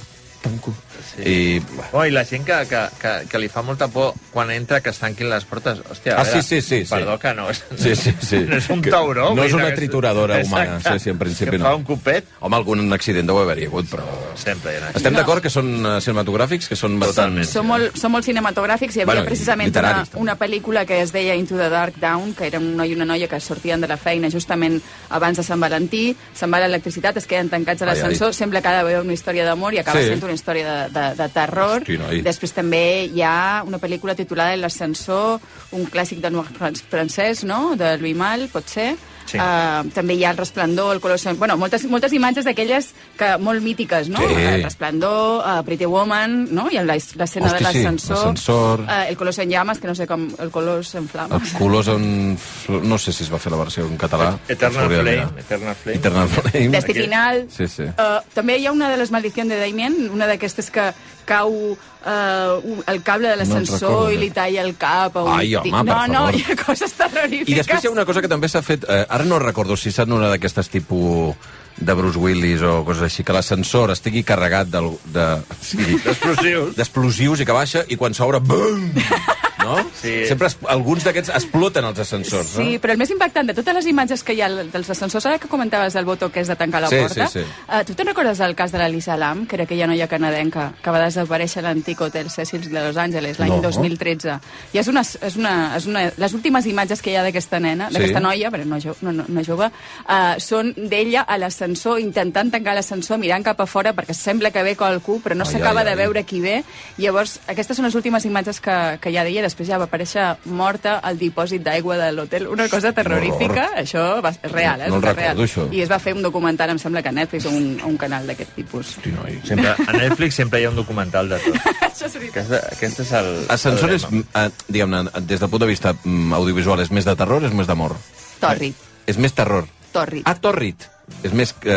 [1.15, 1.29] Tanco.
[1.29, 1.61] I...
[1.93, 4.89] Oh, I la gent que, que, que, que li fa molta por quan entra que
[4.89, 5.79] es tanquin les portes.
[5.89, 6.89] Hòstia, Ah, veure, sí, sí, sí, sí.
[6.93, 8.39] Perdó que no és, Sí, sí, sí.
[8.49, 9.29] no és un Que tauró.
[9.29, 10.99] no vull és una que trituradora humana, Exacte.
[10.99, 11.65] sí, sí, en principi que no.
[11.65, 12.25] fa un copet.
[12.39, 14.03] Home, algun accident deu haver-hi hagut, però...
[14.35, 15.19] Sempre hi ha Estem No.
[15.19, 17.43] d'acord que són uh, cinematogràfics, que són bastant...
[17.45, 18.95] Són molt, són molt cinematogràfics.
[18.97, 20.19] Hi havia Bueno, precisament una, també.
[20.21, 23.05] una pel·lícula que es deia Into the Dark Down, que era un noi i una
[23.05, 27.27] noia que sortien de la feina justament abans de Sant Valentí, se'n va l'electricitat, es
[27.29, 30.07] queden tancats a l'ascensor, sembla que ha d'haver una història d'amor i acaba Sí.
[30.09, 31.81] sent una història de, de, de terror.
[31.81, 32.21] Hosti, noi.
[32.25, 35.39] Després també hi ha una pel·lícula titulada L'ascensor,
[35.77, 38.93] un clàssic de noir fran- francès, no?, de Louis Malle, pot ser.
[39.25, 39.37] Sí.
[39.39, 41.19] Uh, també hi ha el resplendor, el color...
[41.37, 44.19] Bueno, moltes, moltes imatges d'aquelles que molt mítiques, no?
[44.19, 44.35] Sí.
[44.35, 46.67] El resplendor, uh, Pretty Woman, no?
[46.69, 48.17] I la- l'escena de sí, l'ascensor.
[48.17, 48.81] l'ascensor.
[48.81, 50.27] Uh, el color en llames, que no sé com...
[50.39, 51.41] El color en flames.
[51.41, 52.37] Els colors en...
[52.83, 54.33] No sé si es va fer la versió en català.
[54.47, 55.39] Eternal Flame.
[55.39, 55.97] Eternal Flame.
[55.97, 56.69] Eternal Flame.
[56.69, 57.45] Destí final.
[57.49, 57.83] Sí, sí.
[57.83, 60.91] Uh, també hi ha una de les maldicions de Damien, una d'aquestes que
[61.25, 65.17] cau uh, el cable de No en l'ascensor recordo, i li talla el cap.
[65.17, 65.73] A un Ai, home, tic.
[65.73, 66.35] per no, no, favor.
[66.35, 67.51] hi ha coses terrorífiques.
[67.53, 68.87] I després hi ha una cosa que també s'ha fet...
[68.87, 71.35] Eh, ara no recordo si s'ha una d'aquestes tipus
[71.77, 75.27] de Bruce Willis o coses així, que l'ascensor estigui carregat del, de...
[75.61, 76.75] Sí, D'explosius.
[76.77, 78.39] D'explosius i que baixa i quan s'obre...
[78.43, 78.91] Bum!
[79.63, 79.77] No?
[79.99, 80.13] Sí.
[80.27, 82.81] Sempre es, alguns d'aquests exploten els ascensors, Sí, no?
[82.83, 85.47] però el més impactant de totes les imatges que hi ha dels ascensors, ara que
[85.47, 87.45] comentaves del botó que és de tancar la Sí, porta, sí, sí.
[87.67, 90.91] Uh, tu te'n recordes del cas de l'Elisa Lam, que era aquella noia canadenca que
[90.91, 93.61] va desaparèixer a l'antic hotel Cecil de Los Angeles l'any No.
[93.61, 94.39] 2013?
[94.73, 97.87] I és una, és una, és una, les últimes imatges que hi ha d'aquesta nena,
[97.89, 97.95] Sí.
[97.97, 99.67] d'aquesta noia, però no, jo, no, no, no jove,
[100.07, 104.63] uh, són d'ella a l'ascensor, intentant tancar l'ascensor, mirant cap a fora, perquè sembla que
[104.63, 106.63] ve qualcú, però no s'acaba de veure qui ve.
[106.97, 110.25] Llavors, aquestes són les últimes imatges que, que hi ha d'ella, després ja va aparèixer
[110.49, 112.47] morta al dipòsit d'aigua de l'hotel.
[112.51, 114.89] Una cosa terrorífica, això va, és real, eh?
[114.89, 115.15] No és real.
[115.19, 115.67] recordo, això.
[115.71, 118.55] I es va fer un documental, em sembla que a Netflix, un, un canal d'aquest
[118.57, 118.95] tipus.
[118.97, 119.37] Hosti, noi.
[119.47, 121.59] Sempre, a Netflix sempre hi ha un documental de tot.
[121.89, 122.49] això és veritat.
[122.49, 123.31] Aquest, aquest és el...
[123.53, 127.43] Ascensor és, eh, diguem-ne, des del punt de vista mm, audiovisual, és més de terror
[127.43, 127.95] o és més d'amor?
[128.43, 129.69] Tòrrid, És més terror.
[129.93, 130.25] tòrrid.
[130.25, 130.89] Ah, tòrrid.
[131.23, 131.71] És més eh,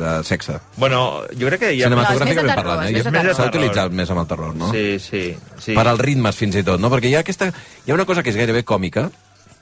[0.00, 0.56] de sexe.
[0.76, 1.88] Bueno, jo crec que hi ha...
[1.88, 2.94] Cinematogràficament No, és més de terror, parlant, és eh?
[2.94, 3.52] més de S'ha terror.
[3.54, 4.70] utilitzat més amb el terror, no?
[4.74, 5.22] Sí, sí.
[5.62, 5.74] sí.
[5.78, 6.90] Per als ritmes, fins i tot, no?
[6.90, 7.52] Perquè hi ha, aquesta,
[7.86, 9.06] hi ha una cosa que és gairebé còmica,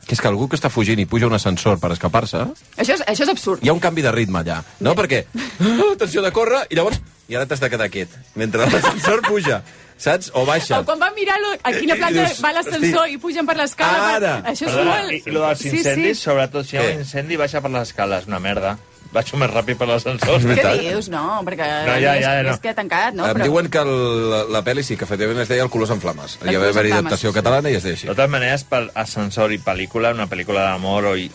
[0.06, 2.40] que és que algú que està fugint i puja un ascensor per escapar-se,
[2.80, 3.60] Això és, això és absurd.
[3.62, 4.96] hi ha un canvi de ritme allà, no?
[4.98, 6.98] Perquè, ah, atenció de córrer, i llavors,
[7.28, 9.60] i ara t'has de quedar quiet, mentre l'ascensor puja,
[10.02, 10.32] saps?
[10.34, 10.80] O baixa.
[10.80, 14.16] O quan van mirar lo, a quina planta dius, va l'ascensor i pugen per l'escala.
[14.16, 14.32] ara.
[14.42, 15.12] per- Això és Perdona, molt...
[15.12, 16.24] I, i lo dels Sí, incendis, sí.
[16.24, 18.74] sobretot si hi ha un incendi, baixa per les escales, una merda.
[19.12, 20.38] Baixo més ràpid per l'ascensor.
[20.40, 21.08] És Què dius?
[21.12, 22.54] No, perquè No, ja, ja, és, no.
[22.54, 23.26] és que ha tancat, no?
[23.26, 23.44] Em Però...
[23.50, 23.90] diuen que el,
[24.30, 26.38] la, la pel·li sí, que efectivament es deia El Colors en flames.
[26.42, 27.34] El Hi va haver adaptació sí.
[27.40, 28.06] catalana i es deia així.
[28.08, 31.30] De totes maneres, per ascensor i pel·lícula, una pel·lícula d'amor o i,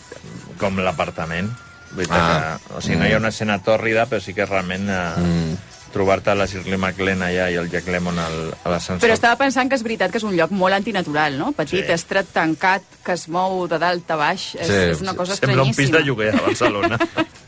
[0.58, 1.52] com l'apartament.
[1.94, 2.58] Vull dir Ah.
[2.66, 5.56] que, o sigui, no hi ha una escena tòrrida, però sí que realment eh, Mm.
[5.92, 9.00] trobar-te la Shirley MacLaine allà i el Jack Lemmon al, a l'ascensor.
[9.08, 11.52] Però estava pensant que és veritat que és un lloc molt antinatural, no?
[11.56, 11.92] Petit, Sí.
[11.92, 14.54] estret, tancat, que es mou de dalt a baix.
[14.56, 15.98] És, Sí, és una cosa Sembla un pis estranyíssima.
[15.98, 16.98] de lloguer a Barcelona.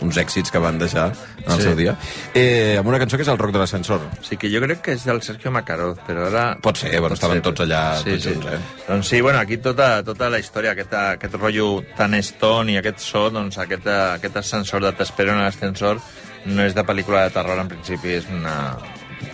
[0.00, 1.08] uns èxits que van deixar
[1.44, 1.62] en el Sí.
[1.62, 1.96] seu dia.
[2.34, 4.00] Eh, amb una cançó que és el rock de l'ascensor.
[4.22, 6.44] Sí, que jo crec que és del Sergio Macaroz, però ara...
[6.62, 8.34] Pot ser, bueno, estaven tots allà sí, tots sí.
[8.34, 8.58] junts, eh?
[8.88, 13.00] Doncs sí, bueno, aquí tota, tota la història, aquest, aquest rotllo tan stone i aquest
[13.00, 15.98] so, doncs aquest, aquest ascensor de t'espero en l'ascensor
[16.46, 18.76] no és de pel·lícula de terror, en principi, és una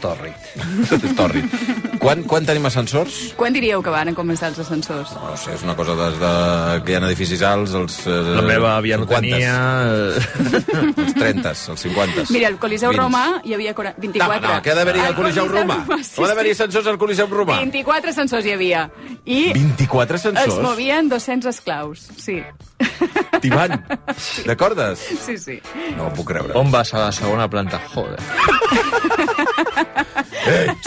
[0.02, 0.30] torri.
[0.94, 1.42] és torri.
[2.02, 3.32] Quan, quan tenim ascensors?
[3.38, 5.14] Quan diríeu que van a començar els ascensors?
[5.16, 6.32] No sé, és una cosa des de...
[6.84, 7.98] que hi ha edificis alts, els...
[8.06, 9.20] Eh, La meva àvia no 50s.
[9.20, 9.54] tenia...
[11.04, 12.26] Els 30, els 50.
[12.34, 13.00] Mira, al Coliseu 20.
[13.00, 14.40] Romà hi havia 40 24.
[14.40, 15.78] No, no, què ha d'haver-hi al Coliseu Romà?
[16.02, 16.58] sí, Com ha d'haver-hi sí.
[16.58, 17.58] ascensors al Coliseu Romà?
[17.64, 18.86] 24 ascensors hi havia.
[19.24, 20.60] I 24 es ascensors?
[20.64, 22.40] movien 200 esclaus, sí.
[23.42, 23.76] Tibant.
[24.46, 24.98] Recordes?
[25.24, 25.60] Sí, sí.
[25.96, 26.54] No ho puc creure.
[26.58, 27.80] On vas a la segona planta?
[27.94, 28.20] Joder.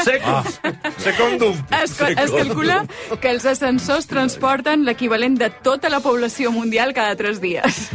[0.04, 0.60] Secos!
[0.98, 1.56] Secundum!
[1.84, 2.86] Es, es calcula
[3.22, 7.90] que els ascensors transporten l'equivalent de tota la població mundial cada 3 dies.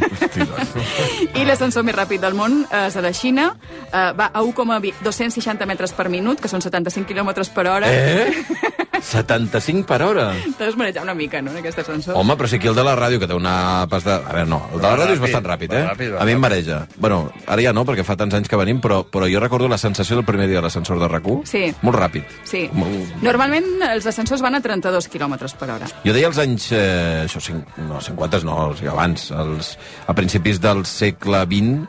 [1.39, 3.49] I l'ascensor més ràpid del món eh, és a la Xina,
[3.87, 7.91] eh, va a 1,260 metres per minut, que són 75 quilòmetres per hora.
[7.91, 8.82] Eh?
[9.01, 10.27] 75 per hora?
[10.57, 12.15] T'has marejar una mica, no, en aquest ascensor?
[12.17, 14.13] Home, però si aquí el de la ràdio, que té una pas de...
[14.13, 15.83] A veure, no, el de la ràdio és bastant ràpid, eh?
[15.89, 16.81] ràpid, a mi em mareja.
[16.97, 19.79] Bueno, ara ja no, perquè fa tants anys que venim, però, però jo recordo la
[19.81, 21.63] sensació del primer dia de l'ascensor de rac Sí.
[21.81, 22.23] Molt ràpid.
[22.43, 22.65] Sí.
[22.75, 25.87] Molt- Normalment els ascensors van a 32 quilòmetres per hora.
[26.03, 26.69] Jo deia als anys...
[26.75, 29.77] Eh, això, cinc, no, 50 no, o sigui, abans, als,
[30.07, 31.87] a principis del segle XX,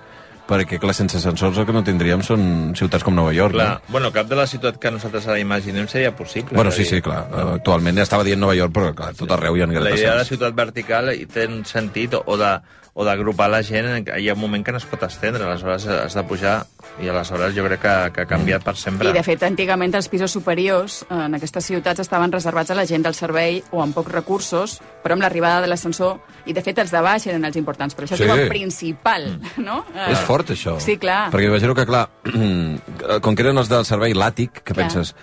[0.49, 3.93] perquè, clar, sense ascensors el que no tindríem són ciutats com Nova York, Clar, no?
[3.93, 6.53] bueno, cap de la ciutat que nosaltres ara imaginem seria possible.
[6.55, 7.25] Bueno, sí, dir, sí, clar.
[7.57, 9.97] Actualment ja estava dient Nova York, però clar, tot arreu hi ha La idea de
[9.97, 10.29] gratacels.
[10.29, 12.53] ciutat vertical hi té un sentit o de
[12.95, 16.15] o d'agrupar la gent, hi ha un moment que no es pot estendre, aleshores has
[16.15, 16.61] de pujar
[17.03, 19.09] i aleshores jo crec que, que ha canviat per sempre.
[19.11, 23.03] I, de fet, antigament els pisos superiors en aquestes ciutats estaven reservats a la gent
[23.03, 26.95] del servei o amb pocs recursos, però amb l'arribada de l'ascensor, i de fet els
[26.95, 28.23] de baix eren els importants, però això Sí.
[28.29, 29.85] diu el principal, no?
[30.07, 30.79] És fort, això.
[30.79, 31.33] Sí, clar.
[31.35, 32.07] Perquè imagino que, clar,
[33.27, 34.85] com que eren els del servei l'àtic, que Clar.
[34.87, 35.15] penses,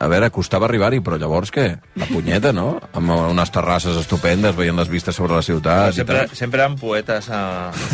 [0.00, 1.66] a veure, costava arribar-hi, però llavors què?
[2.00, 2.78] La punyeta, no?
[2.96, 6.36] Amb unes terrasses estupendes, veient les vistes sobre la ciutat i sempre, tal.
[6.38, 7.42] sempre eren poetes a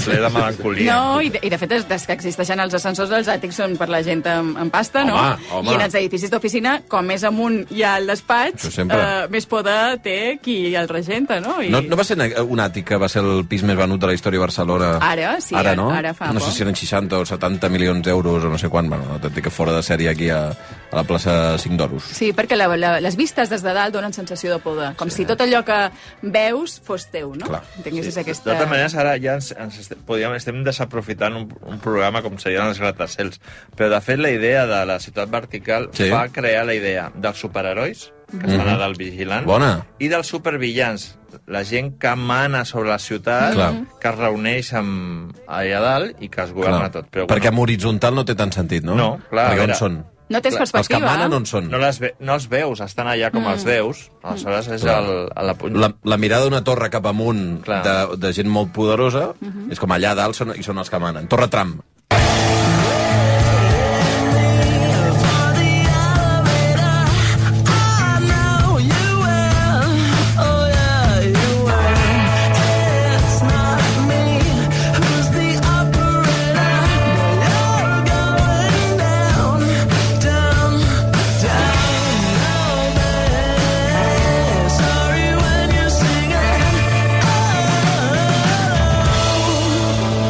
[0.04, 0.94] ple de melancolia.
[0.94, 3.74] No, i de, i de fet, des, des que existeixen els ascensors, els àtics són
[3.80, 5.16] per la gent amb, amb pasta, no?
[5.18, 5.72] Home, home.
[5.72, 9.00] I en els edificis d'oficina, com més amunt hi ha el despatx, sempre.
[9.02, 11.59] eh, més poder té qui el regenta, no?
[11.62, 11.72] I...
[11.74, 14.14] No, no va ser un àtic que va ser el pis més venut de la
[14.14, 14.92] història de Barcelona?
[15.02, 15.90] Ara, sí, ara, no?
[15.90, 18.88] ara fa No sé si eren 60 o 70 milions d'euros o no sé quan,
[18.92, 20.52] bueno, t'entenc que fora de sèrie aquí a,
[20.91, 22.05] a la plaça 5 d'Oros.
[22.16, 25.26] Sí, perquè la, la, les vistes des de dalt donen sensació de poder, com si
[25.26, 25.78] tot allò que
[26.22, 27.47] veus fos teu, no?
[27.47, 27.62] Clar.
[27.84, 28.53] Tinguessis De aquesta...
[28.55, 32.68] totes maneres, ara ja ens, ens estem, podríem, estem desaprofitant un, un programa com serien
[32.70, 33.41] els gratacels.
[33.76, 36.05] Però, de fet, la idea de la ciutat vertical Sí.
[36.05, 36.11] sí.
[36.11, 38.74] va crear la idea dels superherois, que estan Mhm.
[38.74, 39.87] a dalt vigilant, Bona.
[40.03, 41.16] i dels supervillans,
[41.47, 43.72] la gent que mana sobre la ciutat, Clar.
[44.01, 47.07] que es reuneix amb, allà dalt i que es governa tot.
[47.12, 48.95] Però, Perquè amb horitzontal no té tant sentit, no?
[48.97, 50.05] No, clar, Perquè a on veure, són?
[50.29, 50.81] No tens perspectiva.
[50.81, 51.68] Els que manen on són?
[51.70, 53.53] No, les ve, no els veus, estan allà com Mm.
[53.53, 55.03] els déus, aleshores és Clar.
[55.05, 57.83] el, a la, La, la mirada d'una torre cap amunt Clar.
[57.85, 59.70] de, de gent molt poderosa Mhm.
[59.72, 61.29] és com allà dalt són, i són els que manen.
[61.29, 61.81] Torre Trump.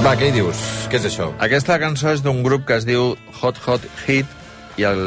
[0.07, 0.59] Va, què hi dius?
[0.87, 1.25] Què és això?
[1.43, 5.01] Aquesta cançó és d'un grup que es diu Hot Hot Hit i el,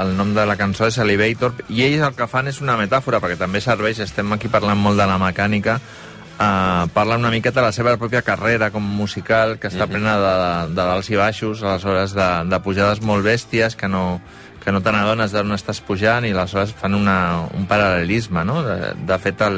[0.00, 3.20] el nom de la cançó és Elevator i ells el que fan és una metàfora
[3.20, 7.66] perquè també serveix, estem aquí parlant molt de la mecànica uh, parla una miqueta de
[7.66, 10.34] la seva pròpia carrera com musical que està plena de,
[10.72, 14.22] de dals i baixos aleshores de, de pujades molt bèsties que no,
[14.64, 17.18] que no te n'adones d'on estàs pujant i aleshores fan una,
[17.52, 18.62] un paral·lelisme no?
[18.64, 19.50] de, de fet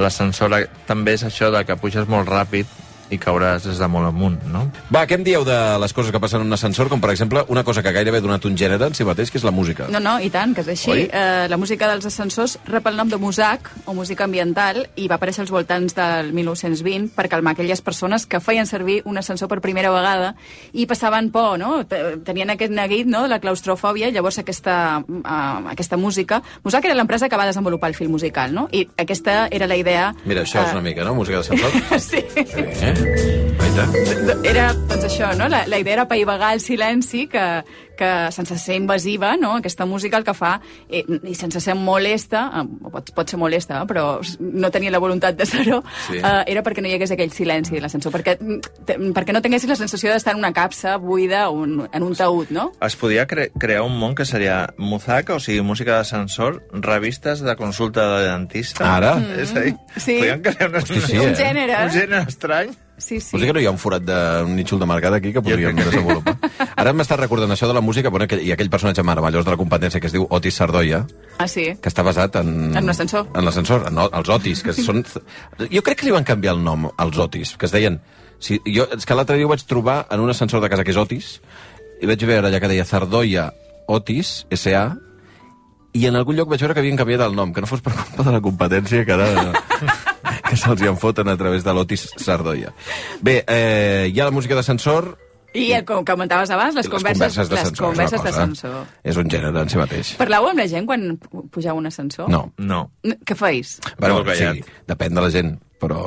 [0.00, 4.38] l'ascensor també és això de que puges molt ràpid i cauràs des de molt amunt,
[4.52, 4.64] no?
[4.94, 7.44] Va, què em dieu de les coses que passen en un ascensor, com per exemple
[7.48, 9.88] una cosa que gairebé ha donat un gènere en si mateix, que és la música.
[9.90, 11.08] No, no, i tant, que és així.
[11.10, 15.16] Eh, la música dels ascensors rep el nom de Musac, o música ambiental, i va
[15.18, 19.60] aparèixer als voltants del 1920 per calmar aquelles persones que feien servir un ascensor per
[19.60, 20.34] primera vegada
[20.72, 21.84] i passaven por, no?
[21.86, 23.22] Te- Tenien aquest neguit no?
[23.22, 26.42] de la claustrofòbia, i llavors aquesta, uh, aquesta música...
[26.64, 28.68] Musac era l'empresa que va desenvolupar el film musical, no?
[28.72, 30.12] I aquesta era la idea...
[30.24, 31.14] Mira, això és eh, una mica, no?
[31.18, 31.98] Música d'ascensor.
[32.10, 32.22] Sí.
[32.36, 32.94] Eh?
[33.00, 33.86] Aita.
[34.44, 35.46] Era, doncs això, no?
[35.48, 37.42] La, la idea era apaivagar el silenci que,
[37.96, 39.54] que sense ser invasiva, no?
[39.56, 40.54] aquesta música el que fa,
[40.88, 44.04] eh, i sense ser molesta, eh, pot, pot ser molesta, eh, però
[44.40, 46.18] no tenia la voluntat de ser-ho, Sí.
[46.18, 48.36] eh, era perquè no hi hagués aquell silenci de l'ascensor, perquè,
[48.86, 52.14] te- perquè no tinguessis la sensació d'estar en una capsa buida o un, en un
[52.16, 52.70] taüt, no?
[52.84, 57.56] Es podia cre crear un món que seria muzaca, o sigui, música d'ascensor, revistes de
[57.56, 58.96] consulta de dentista.
[58.96, 59.16] Ara?
[59.16, 59.40] Mm.
[59.40, 60.18] És a dir, Sí.
[60.18, 61.36] podien crear una, Hosti, sí, un eh?
[61.36, 61.82] gènere.
[61.84, 62.70] un gènere estrany.
[63.00, 63.32] Sí, sí.
[63.32, 65.40] Vols dir que no hi ha un forat de un nítxol de mercat aquí que
[65.42, 66.36] podríem desenvolupar?
[66.76, 70.00] Ara m'està recordant això de la música, bueno, i aquell personatge meravellós de la competència
[70.00, 71.02] que es diu Otis Sardoia,
[71.40, 71.70] Ah, sí.
[71.80, 72.70] que està basat en...
[72.76, 73.26] En un ascensor.
[73.34, 75.00] En l'ascensor, en o- els Otis, que són...
[75.72, 77.98] Jo crec que li van canviar el nom als Otis, que es deien...
[78.40, 80.92] Si, jo, és que l'altre dia ho vaig trobar en un ascensor de casa que
[80.92, 81.32] és Otis,
[82.00, 83.50] i vaig veure allà que deia Sardoia
[83.88, 84.90] Otis, S.A.,
[85.92, 87.90] i en algun lloc vaig veure que havien canviat el nom, que no fos per
[87.96, 89.52] culpa de la competència que ara...
[90.50, 92.74] que se'ls hi en foten a través de l'Otis Sardoia.
[93.22, 95.12] Bé, eh, hi ha la música d'ascensor,
[95.52, 98.84] I el, com comentaves abans, les, les converses, converses les converses d'ascensor.
[99.02, 100.12] És un gènere en si mateix.
[100.20, 102.28] Parlàveu amb la gent quan pu- pujau a un ascensor?
[102.30, 102.44] No.
[102.58, 102.84] No.
[103.26, 103.80] Què feis?
[103.98, 104.60] Bueno, callat.
[104.60, 106.04] sí, depèn de la gent, però...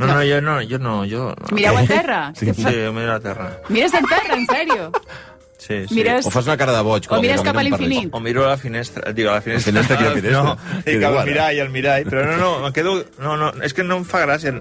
[0.00, 1.28] No, no, jo no, jo no, jo...
[1.38, 1.54] No.
[1.54, 2.18] Mireu a terra?
[2.34, 3.52] Sí, sí, jo miro a terra.
[3.68, 4.90] Mires en terra, en sèrio?
[5.60, 5.94] Sí, sí.
[5.94, 7.04] Mires- O fas una cara de boig.
[7.04, 8.08] O com mires cap a l'infinit.
[8.16, 9.70] O miro a la finestra, digo, a la finestra.
[9.72, 10.42] Finestra, quina finestra?
[10.42, 12.96] No, Dic, dic al mirall, al mirall, però no, no, em quedo...
[13.20, 14.54] No, no, és que no em fa gràcia.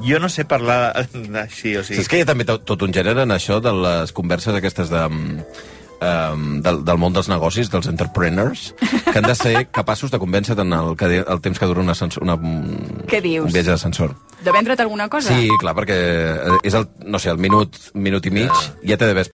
[0.00, 2.00] Jo no sé parlar així, o sigui...
[2.00, 4.88] Saps que hi ha també to- tot un gènere en això de les converses aquestes
[4.90, 5.06] de...
[5.96, 10.52] Um, del, del món dels negocis, dels entrepreneurs, que han de ser capaços de convèncer
[10.60, 12.34] en el, que, el temps que dura un, ascensor, una,
[13.08, 13.46] Què dius?
[13.48, 14.12] un viatge d'ascensor.
[14.44, 15.32] De vendre't alguna cosa?
[15.32, 18.98] Sí, clar, perquè eh, és el, no sé, el minut, minut i mig, ja, ja
[19.00, 19.24] té d'haver